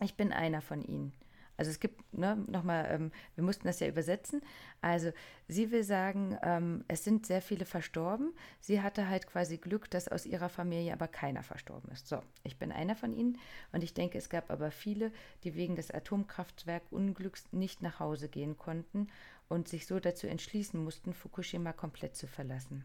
[0.02, 1.14] Ich bin einer von ihnen.
[1.56, 4.42] Also es gibt, ne, nochmal, ähm, wir mussten das ja übersetzen.
[4.82, 5.12] Also
[5.48, 8.34] sie will sagen, ähm, es sind sehr viele verstorben.
[8.60, 12.08] Sie hatte halt quasi Glück, dass aus ihrer Familie aber keiner verstorben ist.
[12.08, 13.38] So, ich bin einer von ihnen
[13.72, 15.12] und ich denke, es gab aber viele,
[15.44, 19.08] die wegen des Atomkraftwerkunglücks nicht nach Hause gehen konnten
[19.54, 22.84] und sich so dazu entschließen mussten, Fukushima komplett zu verlassen.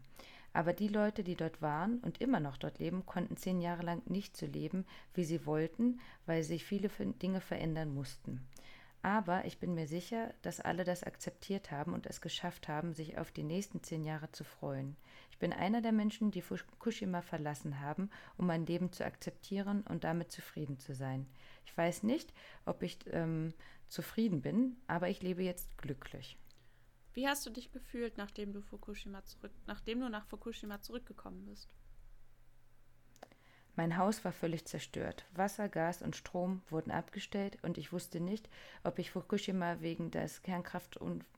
[0.53, 4.03] Aber die Leute, die dort waren und immer noch dort leben, konnten zehn Jahre lang
[4.05, 8.47] nicht so leben, wie sie wollten, weil sich viele Dinge verändern mussten.
[9.01, 13.17] Aber ich bin mir sicher, dass alle das akzeptiert haben und es geschafft haben, sich
[13.17, 14.95] auf die nächsten zehn Jahre zu freuen.
[15.31, 20.03] Ich bin einer der Menschen, die Fukushima verlassen haben, um mein Leben zu akzeptieren und
[20.03, 21.25] damit zufrieden zu sein.
[21.65, 22.33] Ich weiß nicht,
[22.65, 23.53] ob ich ähm,
[23.87, 26.37] zufrieden bin, aber ich lebe jetzt glücklich.
[27.19, 31.67] Wie hast du dich gefühlt, nachdem du Fukushima zurück, nachdem du nach Fukushima zurückgekommen bist?
[33.75, 35.25] Mein Haus war völlig zerstört.
[35.33, 38.49] Wasser, Gas und Strom wurden abgestellt und ich wusste nicht,
[38.85, 40.97] ob ich Fukushima wegen des Kernkraft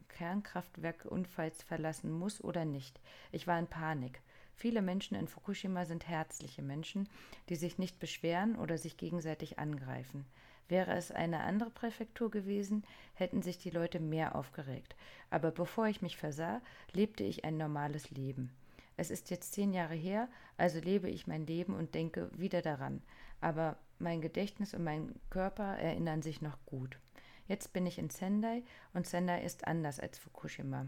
[0.09, 3.01] Kernkraftwerkunfalls verlassen muss oder nicht.
[3.32, 4.21] Ich war in Panik.
[4.53, 7.09] Viele Menschen in Fukushima sind herzliche Menschen,
[7.49, 10.27] die sich nicht beschweren oder sich gegenseitig angreifen.
[10.72, 14.95] Wäre es eine andere Präfektur gewesen, hätten sich die Leute mehr aufgeregt.
[15.30, 16.61] Aber bevor ich mich versah,
[16.93, 18.53] lebte ich ein normales Leben.
[18.95, 23.01] Es ist jetzt zehn Jahre her, also lebe ich mein Leben und denke wieder daran.
[23.41, 26.97] Aber mein Gedächtnis und mein Körper erinnern sich noch gut.
[27.49, 28.63] Jetzt bin ich in Sendai
[28.93, 30.86] und Sendai ist anders als Fukushima.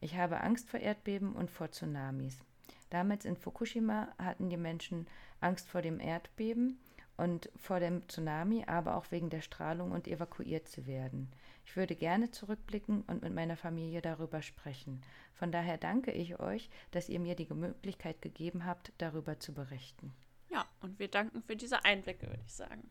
[0.00, 2.42] Ich habe Angst vor Erdbeben und vor Tsunamis.
[2.88, 5.06] Damals in Fukushima hatten die Menschen
[5.40, 6.80] Angst vor dem Erdbeben
[7.20, 11.30] und vor dem Tsunami, aber auch wegen der Strahlung und evakuiert zu werden.
[11.66, 15.02] Ich würde gerne zurückblicken und mit meiner Familie darüber sprechen.
[15.34, 20.14] Von daher danke ich euch, dass ihr mir die Möglichkeit gegeben habt, darüber zu berichten.
[20.48, 22.90] Ja, und wir danken für diese Einblicke, würde ich sagen.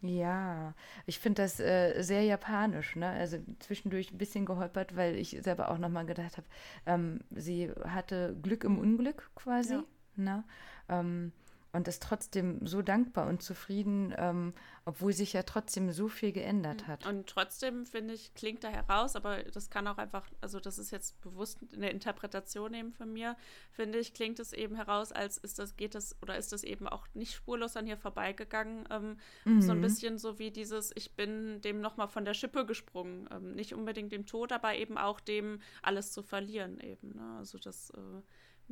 [0.00, 3.10] Ja, ich finde das äh, sehr japanisch, ne?
[3.10, 6.46] Also zwischendurch ein bisschen geholpert, weil ich selber auch nochmal gedacht habe,
[6.86, 9.84] ähm, sie hatte Glück im Unglück quasi, ja.
[10.16, 10.44] ne?
[10.88, 11.32] Ähm,
[11.72, 14.54] und ist trotzdem so dankbar und zufrieden, ähm,
[14.84, 17.06] obwohl sich ja trotzdem so viel geändert hat.
[17.06, 20.90] Und trotzdem, finde ich, klingt da heraus, aber das kann auch einfach, also das ist
[20.90, 23.36] jetzt bewusst eine Interpretation eben von mir,
[23.70, 26.88] finde ich, klingt es eben heraus, als ist das, geht das, oder ist das eben
[26.88, 28.88] auch nicht spurlos an hier vorbeigegangen.
[28.90, 29.62] Ähm, mhm.
[29.62, 33.28] So ein bisschen so wie dieses, ich bin dem nochmal von der Schippe gesprungen.
[33.30, 37.14] Ähm, nicht unbedingt dem Tod, aber eben auch dem, alles zu verlieren eben.
[37.14, 37.36] Ne?
[37.38, 38.22] Also das äh,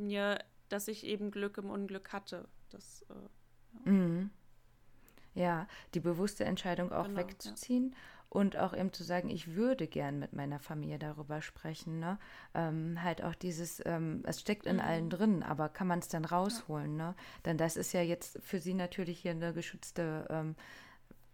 [0.00, 0.38] mir,
[0.68, 2.48] dass ich eben Glück im Unglück hatte.
[2.70, 3.92] Das, äh, ja.
[3.92, 4.30] Mhm.
[5.34, 5.66] ja.
[5.94, 7.90] die bewusste Entscheidung auch genau, wegzuziehen.
[7.90, 7.96] Ja.
[8.30, 11.98] Und auch eben zu sagen, ich würde gern mit meiner Familie darüber sprechen.
[11.98, 12.18] Ne?
[12.52, 14.82] Ähm, halt auch dieses, ähm, es steckt in mhm.
[14.82, 16.98] allen drin, aber kann man es dann rausholen?
[16.98, 17.08] Ja.
[17.08, 17.14] Ne?
[17.46, 20.56] Denn das ist ja jetzt für sie natürlich hier eine geschützte ähm,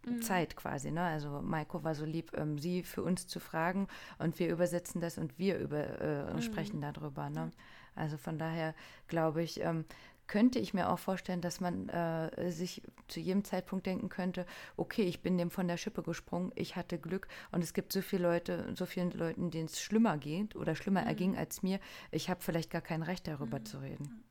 [0.06, 0.22] mhm.
[0.22, 0.90] Zeit quasi.
[0.90, 1.02] Ne?
[1.02, 5.18] Also Maiko war so lieb, ähm, sie für uns zu fragen und wir übersetzen das
[5.18, 6.42] und wir über, äh, mhm.
[6.42, 7.28] sprechen darüber.
[7.30, 7.50] Ne?
[7.94, 8.74] Also von daher
[9.08, 9.84] glaube ich, ähm,
[10.26, 15.02] könnte ich mir auch vorstellen, dass man äh, sich zu jedem Zeitpunkt denken könnte, okay,
[15.02, 18.22] ich bin dem von der Schippe gesprungen, ich hatte Glück und es gibt so viele
[18.22, 21.08] Leute, so vielen Leuten, denen es schlimmer geht oder schlimmer mhm.
[21.08, 21.78] erging als mir,
[22.10, 23.66] ich habe vielleicht gar kein Recht darüber mhm.
[23.66, 24.24] zu reden.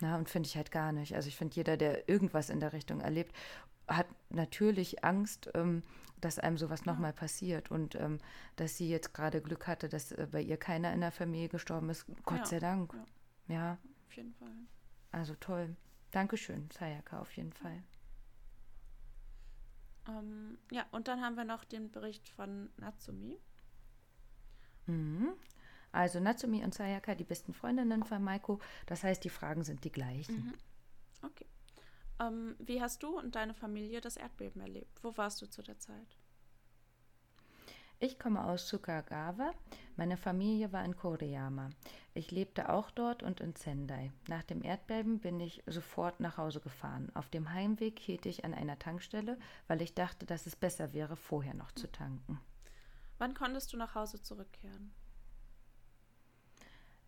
[0.00, 1.16] Na, und finde ich halt gar nicht.
[1.16, 3.34] Also ich finde, jeder, der irgendwas in der Richtung erlebt,
[3.88, 5.82] hat natürlich Angst, ähm,
[6.20, 8.18] dass einem sowas nochmal passiert und ähm,
[8.56, 11.90] dass sie jetzt gerade Glück hatte, dass äh, bei ihr keiner in der Familie gestorben
[11.90, 12.06] ist.
[12.24, 12.46] Gott ja.
[12.46, 12.92] sei Dank.
[13.48, 13.54] Ja.
[13.54, 13.78] ja.
[14.06, 14.52] Auf jeden Fall.
[15.12, 15.76] Also toll.
[16.10, 17.82] Dankeschön, Sayaka, auf jeden Fall.
[20.08, 23.38] Ähm, ja, und dann haben wir noch den Bericht von Natsumi.
[24.86, 25.34] Mhm.
[25.92, 28.60] Also Natsumi und Sayaka, die besten Freundinnen von Maiko.
[28.86, 30.46] Das heißt, die Fragen sind die gleichen.
[30.46, 30.54] Mhm.
[31.22, 31.46] Okay.
[32.20, 35.02] Ähm, wie hast du und deine Familie das Erdbeben erlebt?
[35.02, 36.16] Wo warst du zu der Zeit?
[38.00, 39.52] Ich komme aus Tsukagawa.
[39.96, 41.70] Meine Familie war in Koreyama.
[42.14, 44.12] Ich lebte auch dort und in Sendai.
[44.28, 47.10] Nach dem Erdbeben bin ich sofort nach Hause gefahren.
[47.14, 51.16] Auf dem Heimweg hielt ich an einer Tankstelle, weil ich dachte, dass es besser wäre,
[51.16, 52.40] vorher noch zu tanken.
[53.18, 54.92] Wann konntest du nach Hause zurückkehren?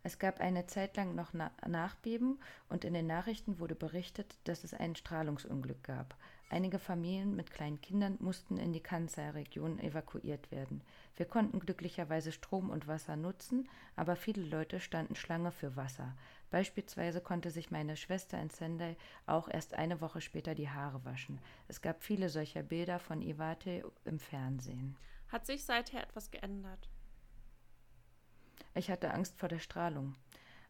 [0.03, 2.39] Es gab eine Zeit lang noch Na Nachbeben
[2.69, 6.17] und in den Nachrichten wurde berichtet, dass es ein Strahlungsunglück gab.
[6.49, 10.83] Einige Familien mit kleinen Kindern mussten in die Kansai-Region evakuiert werden.
[11.17, 16.17] Wir konnten glücklicherweise Strom und Wasser nutzen, aber viele Leute standen Schlange für Wasser.
[16.51, 18.97] Beispielsweise konnte sich meine Schwester in Sendai
[19.27, 21.39] auch erst eine Woche später die Haare waschen.
[21.69, 24.97] Es gab viele solcher Bilder von Iwate im Fernsehen.
[25.29, 26.89] Hat sich seither etwas geändert?
[28.75, 30.15] Ich hatte Angst vor der Strahlung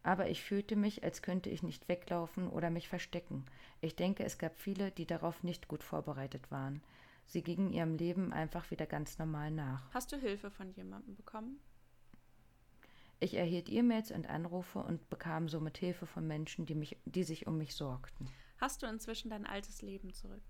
[0.02, 3.44] aber ich fühlte mich, als könnte ich nicht weglaufen oder mich verstecken.
[3.80, 6.82] Ich denke, es gab viele, die darauf nicht gut vorbereitet waren.
[7.26, 9.92] Sie gingen ihrem Leben einfach wieder ganz normal nach.
[9.92, 11.60] Hast du Hilfe von jemandem bekommen?
[13.20, 17.46] Ich erhielt E-Mails und Anrufe und bekam somit Hilfe von Menschen, die, mich, die sich
[17.46, 18.28] um mich sorgten.
[18.58, 20.42] Hast du inzwischen dein altes Leben zurück?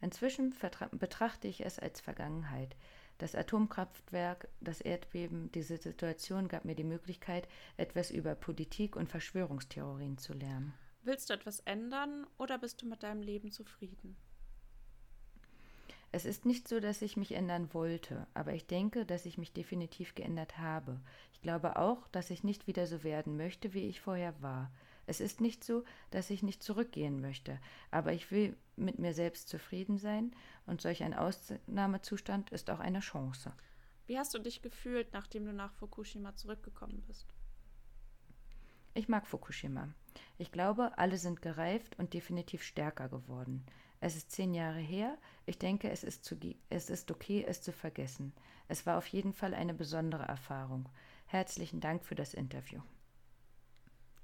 [0.00, 0.54] Inzwischen
[0.92, 2.74] betrachte ich es als Vergangenheit.
[3.20, 7.46] Das Atomkraftwerk, das Erdbeben, diese Situation gab mir die Möglichkeit,
[7.76, 10.72] etwas über Politik und Verschwörungstheorien zu lernen.
[11.02, 14.16] Willst du etwas ändern oder bist du mit deinem Leben zufrieden?
[16.12, 19.52] Es ist nicht so, dass ich mich ändern wollte, aber ich denke, dass ich mich
[19.52, 20.98] definitiv geändert habe.
[21.34, 24.72] Ich glaube auch, dass ich nicht wieder so werden möchte, wie ich vorher war.
[25.10, 25.82] Es ist nicht so,
[26.12, 27.58] dass ich nicht zurückgehen möchte,
[27.90, 30.30] aber ich will mit mir selbst zufrieden sein
[30.66, 33.52] und solch ein Ausnahmezustand ist auch eine Chance.
[34.06, 37.26] Wie hast du dich gefühlt, nachdem du nach Fukushima zurückgekommen bist?
[38.94, 39.88] Ich mag Fukushima.
[40.38, 43.66] Ich glaube, alle sind gereift und definitiv stärker geworden.
[43.98, 45.18] Es ist zehn Jahre her.
[45.44, 46.38] Ich denke, es ist, zu,
[46.68, 48.32] es ist okay, es zu vergessen.
[48.68, 50.88] Es war auf jeden Fall eine besondere Erfahrung.
[51.26, 52.80] Herzlichen Dank für das Interview.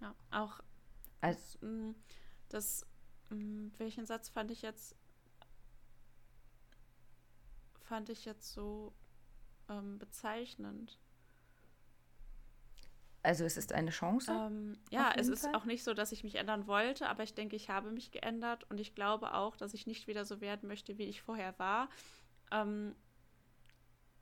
[0.01, 0.61] Ja, auch
[1.27, 1.91] als, mm,
[2.49, 2.87] das,
[3.31, 4.95] mm, welchen Satz fand ich jetzt,
[7.83, 8.93] fand ich jetzt so
[9.69, 10.99] ähm, bezeichnend?
[13.23, 14.31] Also es ist eine Chance.
[14.31, 15.57] Ähm, ja, es ist Fall.
[15.57, 18.71] auch nicht so, dass ich mich ändern wollte, aber ich denke, ich habe mich geändert
[18.71, 21.89] und ich glaube auch, dass ich nicht wieder so werden möchte, wie ich vorher war.
[22.53, 22.95] Ähm,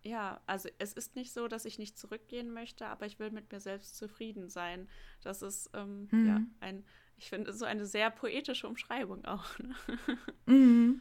[0.04, 3.50] ja, also es ist nicht so, dass ich nicht zurückgehen möchte, aber ich will mit
[3.50, 4.88] mir selbst zufrieden sein.
[5.22, 6.26] Das ist ähm, Mhm.
[6.26, 6.84] ja ein,
[7.16, 9.58] ich finde, so eine sehr poetische Umschreibung auch.
[9.58, 9.74] Ne?
[10.46, 11.00] Mhm.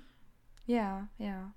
[0.66, 1.54] Ja, ja.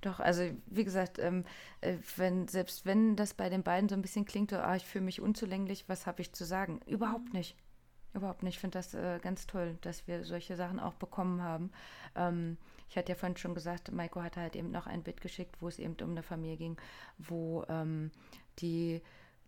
[0.00, 1.44] Doch, also wie gesagt, ähm,
[1.80, 4.84] äh, wenn, selbst wenn das bei den beiden so ein bisschen klingt, so, ah, ich
[4.84, 6.80] fühle mich unzulänglich, was habe ich zu sagen?
[6.86, 7.56] Überhaupt nicht.
[8.14, 8.56] Überhaupt nicht.
[8.56, 11.70] Ich finde das äh, ganz toll, dass wir solche Sachen auch bekommen haben.
[12.16, 12.58] Ähm,
[12.92, 15.68] ich hatte ja vorhin schon gesagt, Maiko hatte halt eben noch ein Bild geschickt, wo
[15.68, 16.76] es eben um eine Familie ging,
[17.16, 18.10] wo ähm,
[18.58, 19.00] die,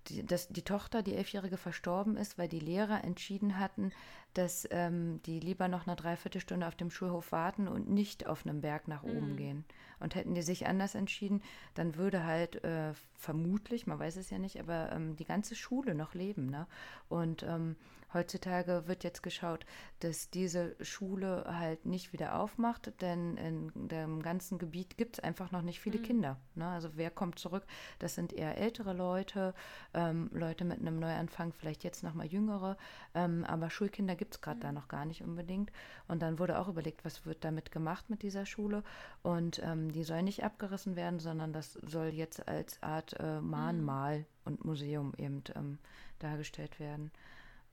[0.09, 3.93] die, dass die Tochter, die Elfjährige, verstorben ist, weil die Lehrer entschieden hatten,
[4.33, 8.63] dass ähm, die lieber noch eine Dreiviertelstunde auf dem Schulhof warten und nicht auf einem
[8.63, 9.37] Berg nach oben Mhm.
[9.37, 9.65] gehen.
[10.01, 11.43] Und hätten die sich anders entschieden,
[11.75, 15.95] dann würde halt äh, vermutlich, man weiß es ja nicht, aber ähm, die ganze Schule
[15.95, 16.47] noch leben.
[16.47, 16.67] Ne?
[17.11, 17.77] Und ähm,
[18.15, 19.67] heutzutage wird jetzt geschaut,
[20.01, 25.51] dass diese Schule halt nicht wieder aufmacht, denn in dem ganzen Gebiet gibt es einfach
[25.51, 26.03] noch nicht viele Mhm.
[26.03, 26.41] Kinder.
[26.55, 26.67] Ne?
[26.67, 27.65] Also wer kommt zurück?
[27.99, 29.55] Das sind eher ältere Leute,
[29.93, 32.77] ähm, Leute mit einem Neuanfang, vielleicht jetzt noch mal jüngere,
[33.15, 35.71] ähm, aber Schulkinder gibt es gerade da noch gar nicht unbedingt.
[36.09, 38.83] Und dann wurde auch überlegt, was wird damit gemacht mit dieser Schule.
[39.23, 44.25] Und ähm, die soll nicht abgerissen werden, sondern das soll jetzt als Art äh, Mahnmal
[44.45, 45.79] und Museum eben ähm,
[46.19, 47.11] dargestellt werden.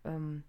[0.06, 0.44] Ähm,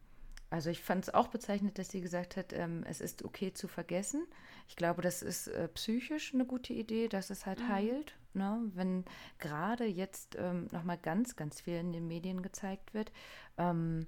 [0.50, 3.68] also ich fand es auch bezeichnend, dass sie gesagt hat, ähm, es ist okay zu
[3.68, 4.26] vergessen.
[4.68, 7.68] Ich glaube, das ist äh, psychisch eine gute Idee, dass es halt Mhm.
[7.68, 8.18] heilt.
[8.34, 8.60] Ne?
[8.74, 9.04] Wenn
[9.38, 13.12] gerade jetzt ähm, nochmal ganz, ganz viel in den Medien gezeigt wird.
[13.56, 14.06] Ähm,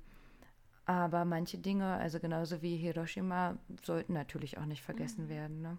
[0.87, 5.29] aber manche Dinge, also genauso wie Hiroshima, sollten natürlich auch nicht vergessen Mhm.
[5.31, 5.63] werden.
[5.63, 5.79] Ne?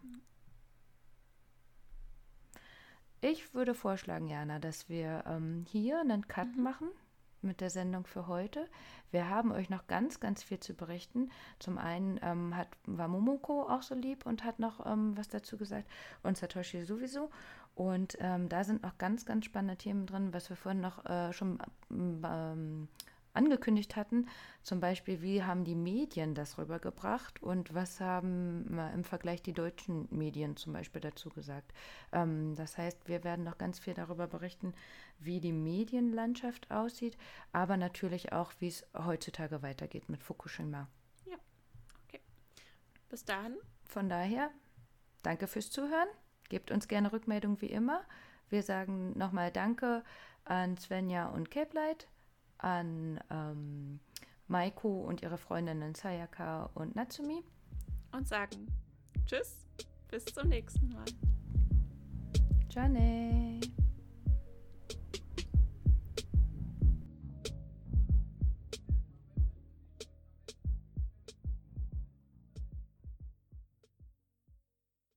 [3.21, 6.63] Ich würde vorschlagen, Jana, dass wir ähm, hier einen Cut Mhm.
[6.63, 6.87] machen
[7.45, 8.67] mit der Sendung für heute.
[9.11, 11.29] Wir haben euch noch ganz, ganz viel zu berichten.
[11.59, 15.57] Zum einen ähm, hat, war Momoko auch so lieb und hat noch ähm, was dazu
[15.57, 15.87] gesagt
[16.23, 17.29] und Satoshi sowieso.
[17.75, 21.33] Und ähm, da sind noch ganz, ganz spannende Themen drin, was wir vorhin noch äh,
[21.33, 21.59] schon
[21.91, 22.87] ähm,
[23.35, 24.27] angekündigt hatten.
[24.63, 29.53] Zum Beispiel, wie haben die Medien das rübergebracht und was haben äh, im Vergleich die
[29.53, 31.73] deutschen Medien zum Beispiel dazu gesagt.
[32.11, 34.73] Ähm, das heißt, wir werden noch ganz viel darüber berichten,
[35.19, 37.17] wie die Medienlandschaft aussieht,
[37.51, 40.87] aber natürlich auch, wie es heutzutage weitergeht mit Fukushima.
[43.09, 43.55] Bis dahin,
[43.85, 44.49] Von daher,
[45.23, 46.09] danke fürs Zuhören.
[46.49, 48.03] Gebt uns gerne Rückmeldung wie immer.
[48.49, 50.03] Wir sagen nochmal Danke
[50.43, 52.07] an Svenja und Cape Light,
[52.57, 53.99] an ähm,
[54.47, 57.43] Maiko und ihre Freundinnen Sayaka und Natsumi.
[58.11, 58.67] und sagen
[59.25, 59.65] Tschüss,
[60.09, 61.05] bis zum nächsten Mal.
[62.69, 63.61] Jane.